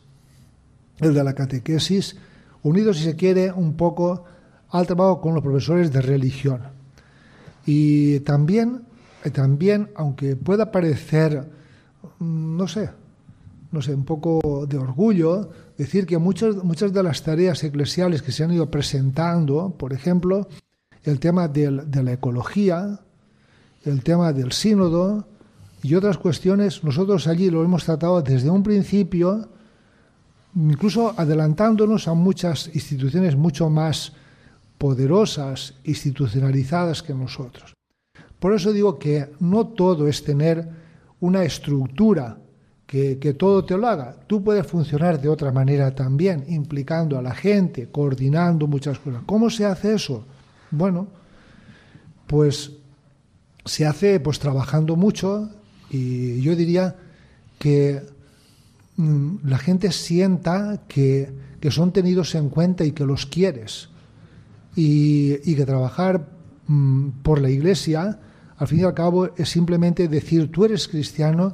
[1.00, 2.16] El de la catequesis,
[2.64, 4.26] unido si se quiere un poco
[4.70, 6.62] al trabajo con los profesores de religión.
[7.66, 8.84] Y también,
[9.34, 11.46] también aunque pueda parecer,
[12.20, 12.90] no sé,
[13.72, 18.32] no sé, un poco de orgullo, decir que muchas, muchas de las tareas eclesiales que
[18.32, 20.48] se han ido presentando, por ejemplo,
[21.04, 23.00] el tema del, de la ecología,
[23.86, 25.26] el tema del sínodo
[25.82, 29.48] y otras cuestiones, nosotros allí lo hemos tratado desde un principio,
[30.56, 34.14] incluso adelantándonos a muchas instituciones mucho más
[34.78, 37.74] poderosas, institucionalizadas que nosotros.
[38.40, 40.68] Por eso digo que no todo es tener
[41.20, 42.38] una estructura
[42.86, 44.16] que, que, todo te lo haga.
[44.26, 49.22] Tú puedes funcionar de otra manera también, implicando a la gente, coordinando muchas cosas.
[49.26, 50.26] ¿Cómo se hace eso?
[50.72, 51.08] Bueno,
[52.26, 52.79] pues
[53.66, 55.50] se hace pues trabajando mucho
[55.90, 56.96] y yo diría
[57.58, 58.02] que
[58.98, 63.90] mmm, la gente sienta que, que, son tenidos en cuenta y que los quieres
[64.76, 66.28] y, y que trabajar
[66.68, 68.20] mmm, por la iglesia
[68.58, 71.54] al fin y al cabo es simplemente decir tú eres cristiano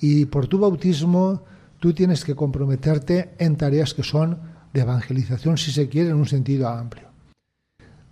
[0.00, 1.44] y por tu bautismo
[1.80, 4.38] tú tienes que comprometerte en tareas que son
[4.72, 7.08] de evangelización, si se quiere, en un sentido amplio.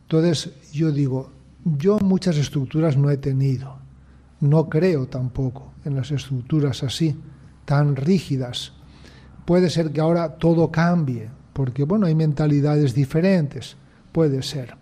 [0.02, 1.30] Entonces, yo digo,
[1.64, 3.76] yo muchas estructuras no he tenido,
[4.40, 7.16] no creo tampoco en las estructuras así,
[7.64, 8.72] tan rígidas.
[9.44, 13.76] Puede ser que ahora todo cambie, porque bueno, hay mentalidades diferentes,
[14.12, 14.76] puede ser.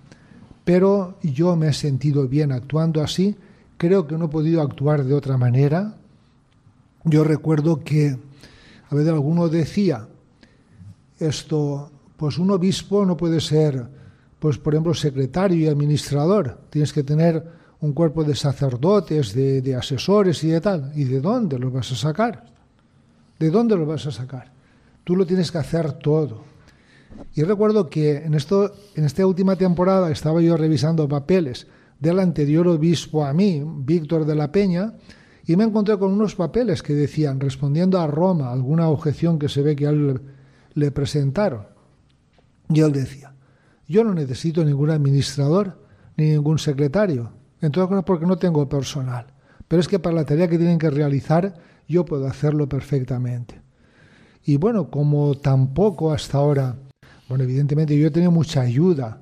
[0.65, 3.37] Pero yo me he sentido bien actuando así,
[3.77, 5.97] creo que no he podido actuar de otra manera,
[7.05, 8.19] yo recuerdo que
[8.91, 10.09] a veces alguno decía
[11.19, 13.98] esto, pues un obispo no puede ser,
[14.39, 17.45] pues por ejemplo, secretario y administrador, tienes que tener
[17.81, 20.93] un cuerpo de sacerdotes, de, asesores y de tal.
[20.95, 22.45] ¿Y de dónde los vas a sacar?
[23.39, 24.53] ¿De dónde los vas a sacar?
[25.05, 26.43] Tú lo tienes que hacer todo.
[27.35, 31.67] Y recuerdo que en, esto, en esta última temporada estaba yo revisando papeles
[31.99, 34.95] del anterior obispo a mí, Víctor de la Peña,
[35.47, 39.63] y me encontré con unos papeles que decían, respondiendo a Roma, alguna objeción que se
[39.63, 40.21] ve que a él
[40.75, 41.67] le presentaron.
[42.69, 43.33] Y él decía,
[43.89, 45.83] yo no necesito ningún administrador
[46.17, 49.27] ni ningún secretario, en todas cosas porque no tengo personal,
[49.67, 51.55] pero es que para la tarea que tienen que realizar
[51.89, 53.61] yo puedo hacerlo perfectamente.
[54.45, 56.77] Y bueno, como tampoco hasta ahora,
[57.29, 59.21] bueno, evidentemente yo he tenido mucha ayuda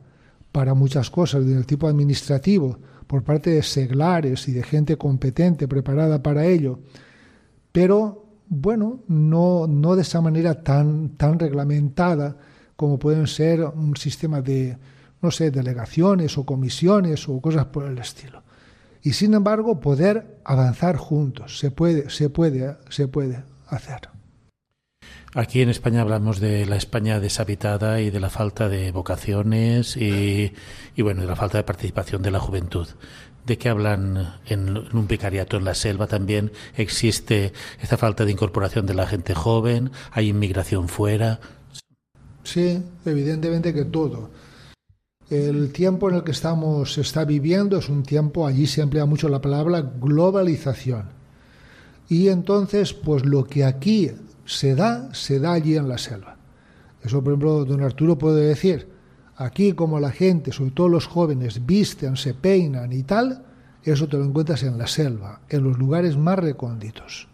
[0.53, 6.23] para muchas cosas del tipo administrativo, por parte de seglares y de gente competente, preparada
[6.23, 6.81] para ello,
[7.71, 12.37] pero bueno, no, no de esa manera tan, tan reglamentada
[12.77, 14.79] como pueden ser un sistema de,
[15.22, 18.43] no sé, delegaciones o comisiones o cosas por el estilo.
[19.07, 21.61] y sin embargo poder avanzar juntos.
[21.61, 24.09] Se puede, se puede, se puede hacer.
[25.33, 30.53] Aquí en España hablamos de la España deshabitada y de la falta de vocaciones y,
[30.99, 32.89] bueno, de la falta de participación de la juventud.
[33.45, 36.09] ¿De qué hablan en, en un vicariato en la selva?
[36.09, 41.39] También existe esta falta de incorporación de la gente joven, hay inmigración fuera.
[42.47, 44.31] Sí, evidentemente que todo.
[45.29, 49.29] El tiempo en el que estamos está viviendo es un tiempo, allí se emplea mucho
[49.29, 51.07] la palabra globalización.
[52.09, 54.13] Y entonces, pues lo que aquí
[54.45, 56.37] se da, se da allí en la selva.
[57.03, 58.87] Eso, por ejemplo, don Arturo puede decir,
[59.35, 63.45] aquí como la gente, sobre todo los jóvenes, visten, se peinan y tal,
[63.83, 67.27] eso te lo encuentras en la selva, en los lugares más recónditos.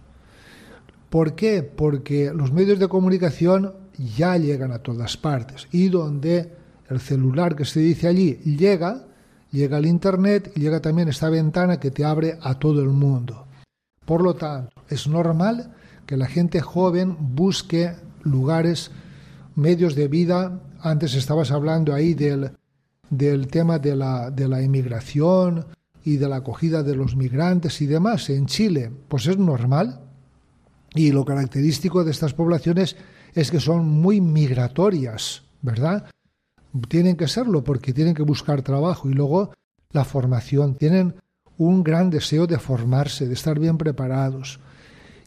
[1.11, 1.63] ¿Por qué?
[1.63, 3.82] Porque los medios de comunicación
[4.17, 6.53] ya llegan a todas partes y donde
[6.89, 9.07] el celular que se dice allí llega,
[9.51, 13.47] llega al Internet y llega también esta ventana que te abre a todo el mundo.
[14.05, 15.75] Por lo tanto, es normal
[16.07, 18.91] que la gente joven busque lugares,
[19.55, 20.61] medios de vida.
[20.81, 22.53] Antes estabas hablando ahí del,
[23.09, 25.67] del tema de la, de la inmigración
[26.05, 28.91] y de la acogida de los migrantes y demás en Chile.
[29.09, 30.01] Pues es normal.
[30.95, 32.97] Y lo característico de estas poblaciones
[33.35, 36.07] es que son muy migratorias, ¿verdad?
[36.89, 39.53] Tienen que serlo porque tienen que buscar trabajo y luego
[39.93, 40.75] la formación.
[40.75, 41.15] Tienen
[41.59, 44.59] un gran deseo de formarse, de estar bien preparados.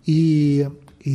[0.06, 0.64] Y,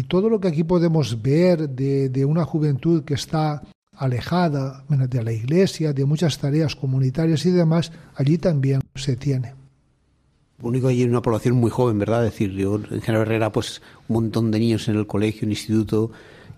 [0.06, 3.62] todo lo que aquí podemos ver de, una juventud que está
[3.96, 9.54] alejada de la iglesia, de muchas tareas comunitarias y demás, allí también se tiene.
[10.62, 12.24] único allí en una población muy joven, ¿verdad?
[12.24, 15.50] Es decir, yo en General Herrera, pues un montón de niños en el colegio, en
[15.50, 16.12] instituto.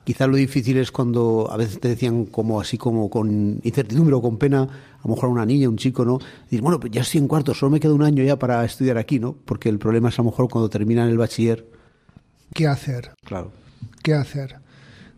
[0.05, 4.23] Quizás lo difícil es cuando a veces te decían como así como con incertidumbre o
[4.23, 6.19] con pena, a lo mejor a una niña, un chico, ¿no?
[6.45, 8.99] Decir, bueno, pues ya estoy en cuarto, solo me queda un año ya para estudiar
[8.99, 9.37] aquí, ¿no?
[9.45, 11.67] Porque el problema es a lo mejor cuando terminan el bachiller.
[12.53, 13.13] ¿Qué hacer?
[13.25, 13.53] Claro.
[14.03, 14.57] ¿Qué hacer?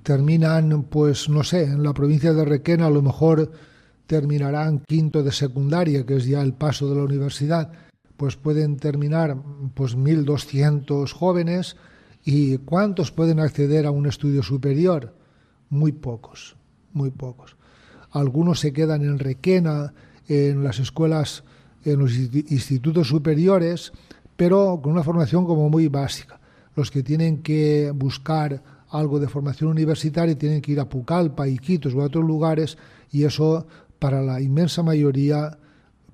[0.03, 3.53] Terminan, pues no sé, en la provincia de Requena a lo mejor
[4.07, 7.72] terminarán quinto de secundaria, que es ya el paso de la universidad,
[8.18, 9.37] pues pueden terminar
[9.74, 11.76] pues 1.200 jóvenes
[12.25, 15.14] y ¿cuántos pueden acceder a un estudio superior?
[15.68, 16.57] Muy pocos,
[16.93, 17.57] muy pocos.
[18.11, 19.93] Algunos se quedan en Requena,
[20.29, 21.45] en las escuelas,
[21.85, 23.93] en los institutos superiores,
[24.37, 26.41] pero con una formación como muy básica.
[26.77, 31.95] Los que tienen que buscar algo de formación universitaria tienen que ir a Pucallpa, Iquitos
[31.95, 32.79] o a otros lugares
[33.11, 33.66] y eso
[33.99, 35.59] para la inmensa mayoría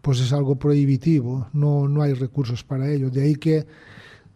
[0.00, 3.10] pues es algo prohibitivo, no, no hay recursos para ello.
[3.10, 3.66] De ahí que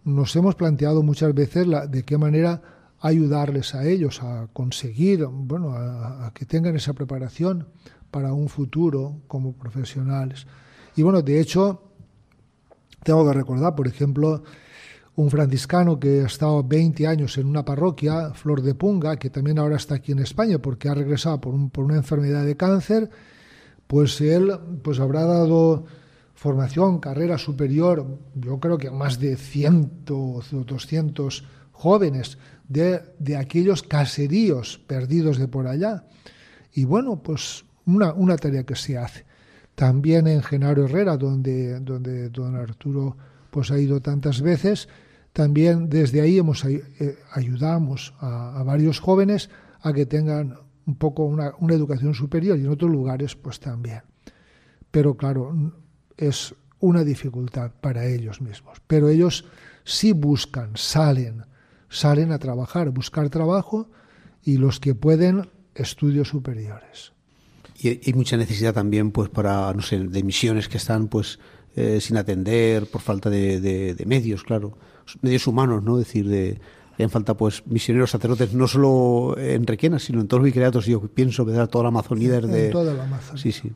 [0.05, 2.63] nos hemos planteado muchas veces de qué manera
[3.01, 7.69] ayudarles a ellos a conseguir, bueno, a, que tengan esa preparación
[8.11, 10.47] para un futuro como profesionales.
[10.97, 11.83] Y bueno, de hecho,
[13.03, 14.43] tengo que recordar, por ejemplo,
[15.17, 19.59] un franciscano que ha estado 20 años en una parroquia, Flor de Punga, que también
[19.59, 23.11] ahora está aquí en España porque ha regresado por, un, por una enfermedad de cáncer,
[23.87, 24.51] pues él
[24.83, 25.85] pues habrá dado
[26.35, 33.83] formación, carrera superior, yo creo que más de 100 o 200 jóvenes de, de, aquellos
[33.83, 36.05] caseríos perdidos de por allá.
[36.73, 39.25] Y bueno, pues una, una tarea que se hace.
[39.75, 43.17] También en Genaro Herrera, donde, donde don Arturo
[43.51, 44.89] pues ha ido tantas veces,
[45.33, 50.57] también desde ahí hemos eh, ayudamos a, a, varios jóvenes a que tengan
[50.87, 54.03] un poco una, una, educación superior y en otros lugares pues también.
[54.91, 55.53] Pero claro,
[56.17, 58.79] es una dificultad para ellos mismos.
[58.87, 59.45] Pero ellos
[59.85, 61.45] sí buscan, salen,
[61.89, 63.89] salen a trabajar, buscar trabajo
[64.43, 67.13] y los que pueden estudios superiores.
[67.77, 71.39] Y hay mucha necesidad también pues para, no sé, de misiones que están pues
[71.75, 74.77] eh, sin atender por falta de, de, de medios, claro
[75.23, 75.99] medios humanos, ¿no?
[75.99, 76.61] Es decir, de
[76.95, 81.01] harían falta pues misioneros sacerdotes no solo en Requena, sino en todos los vicariatos, yo
[81.01, 81.69] pienso, ¿verdad?
[81.69, 83.43] Toda la Amazonía desde en toda la Amazonía.
[83.43, 83.73] Sí, sí.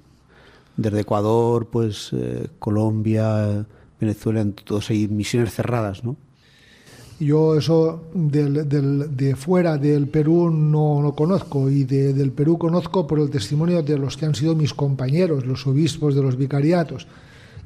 [0.78, 3.66] Desde Ecuador, pues eh, Colombia,
[4.00, 6.16] Venezuela, en todos hay misiones cerradas, ¿no?
[7.18, 8.68] Yo eso del,
[9.16, 13.82] de fuera del Perú no lo conozco y de, del Perú conozco por el testimonio
[13.82, 17.08] de los que han sido mis compañeros, los obispos de los vicariatos.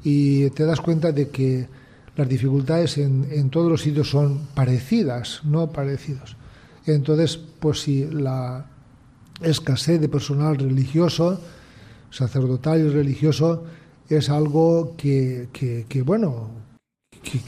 [0.03, 1.67] Y te das cuenta de que
[2.15, 6.35] las dificultades en, en, todos los sitios son parecidas, no parecidos.
[6.87, 8.65] Entonces, pues si la
[9.39, 11.39] escasez de personal religioso,
[12.13, 13.63] sacerdotal y religioso,
[14.07, 16.49] es algo que, que, bueno,
[17.23, 17.39] que,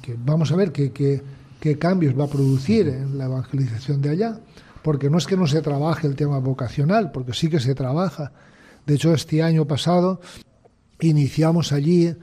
[0.00, 4.40] que, vamos a ver qué cambios va a producir en la evangelización de allá.
[4.82, 8.32] Porque no es que no se trabaje el tema vocacional, porque sí que se trabaja.
[8.86, 10.20] De hecho, este año pasado
[11.00, 12.14] iniciamos allí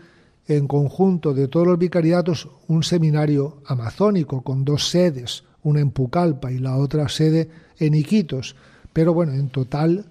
[0.48, 6.52] en conjunto de todos los vicariatos un seminario amazónico con dos sedes, una en Pucallpa
[6.52, 8.56] y la otra sede en Iquitos.
[8.94, 10.06] Pero bueno, en total,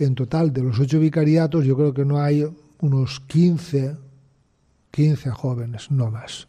[0.00, 2.46] en total de los ocho vicariatos yo creo que no hay
[2.80, 3.96] unos 15,
[4.90, 6.48] 15 jóvenes, no más.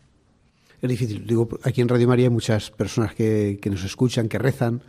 [0.82, 1.28] Es difícil.
[1.28, 4.82] Digo, aquí en Radio María hay muchas personas que, que nos escuchan, que rezan.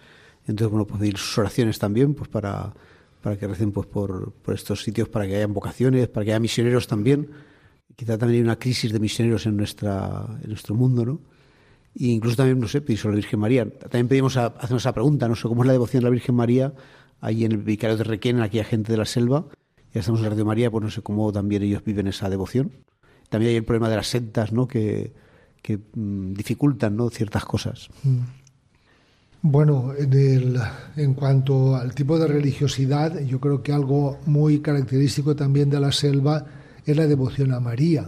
[0.47, 2.73] Entonces, bueno, pues pedir sus oraciones también, pues para,
[3.21, 6.41] para que recen pues por, por estos sitios, para que haya vocaciones, para que haya
[6.41, 7.29] misioneros también.
[7.95, 11.21] Quizá también hay una crisis de misioneros en nuestra en nuestro mundo, ¿no?
[11.95, 13.69] E incluso también, no sé, pedir sobre la Virgen María.
[13.69, 16.35] También pedimos a, hacernos esa pregunta, no sé cómo es la devoción de la Virgen
[16.35, 16.73] María
[17.23, 19.47] ahí en el Vicario de Requén, en aquella gente de la selva.
[19.95, 22.73] Ya estamos en Radio María, pues no sé cómo también ellos viven esa devoción.
[23.31, 24.69] También hay el problema de las sectas, ¿no?
[24.69, 25.13] Que,
[25.63, 27.09] que mm, dificultan ¿no?
[27.09, 27.89] ciertas cosas.
[29.41, 30.61] Bueno, en, el,
[30.97, 35.93] en cuanto al tipo de religiosidad, yo creo que algo muy característico también de la
[35.93, 36.45] selva
[36.85, 38.07] es la devoción a María,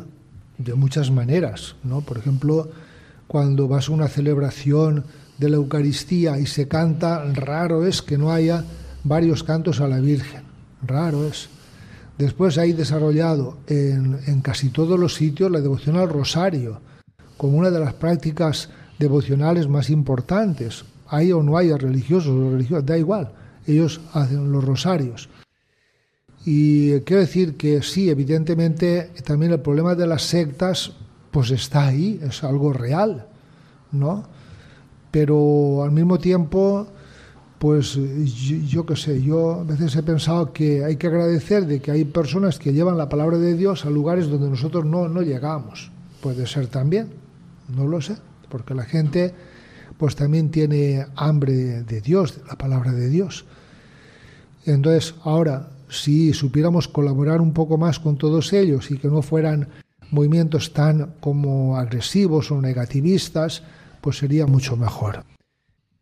[0.58, 2.00] de muchas maneras, ¿no?
[2.00, 2.68] Por ejemplo,
[3.26, 5.04] cuando vas a una celebración
[5.38, 8.64] de la Eucaristía y se canta, raro es que no haya
[9.04, 10.42] varios cantos a la Virgen,
[10.82, 11.48] raro es.
[12.18, 16.80] Después hay desarrollado en, casi todos los sitios la devoción al rosario,
[17.36, 20.84] como una de las prácticas devocionales más importantes.
[21.08, 23.32] Hay o no hay religiosos o religiosas, da igual,
[23.66, 25.28] ellos hacen los rosarios.
[26.46, 30.92] Y quiero decir que sí, evidentemente también el problema de las sectas
[31.30, 33.26] pues está ahí, es algo real,
[33.90, 34.24] ¿no?
[35.10, 36.86] Pero al mismo tiempo,
[37.58, 41.80] pues yo, yo qué sé, yo a veces he pensado que hay que agradecer de
[41.80, 45.22] que hay personas que llevan la palabra de Dios a lugares donde nosotros no, no
[45.22, 45.90] llegamos.
[46.20, 47.08] Puede ser también,
[47.74, 48.16] no lo sé,
[48.48, 49.34] porque la gente
[49.98, 53.44] pues también tiene hambre de Dios, de la palabra de Dios.
[54.66, 59.68] Entonces, ahora, si supiéramos colaborar un poco más con todos ellos y que no fueran
[60.10, 63.62] movimientos tan como agresivos o negativistas,
[64.00, 65.24] pues sería mucho mejor.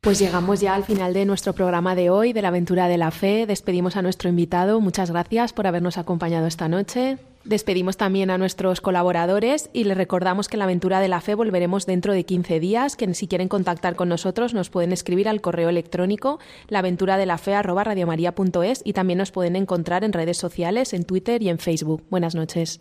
[0.02, 3.12] Pues llegamos ya al final de nuestro programa de hoy, de la aventura de la
[3.12, 3.46] fe.
[3.46, 4.80] Despedimos a nuestro invitado.
[4.80, 7.18] Muchas gracias por habernos acompañado esta noche.
[7.44, 11.36] Despedimos también a nuestros colaboradores y les recordamos que en la aventura de la fe
[11.36, 15.40] volveremos dentro de 15 días, que si quieren contactar con nosotros nos pueden escribir al
[15.40, 21.60] correo electrónico laventuradelafe@radiomaria.es y también nos pueden encontrar en redes sociales, en Twitter y en
[21.60, 22.02] Facebook.
[22.10, 22.80] Buenas noches.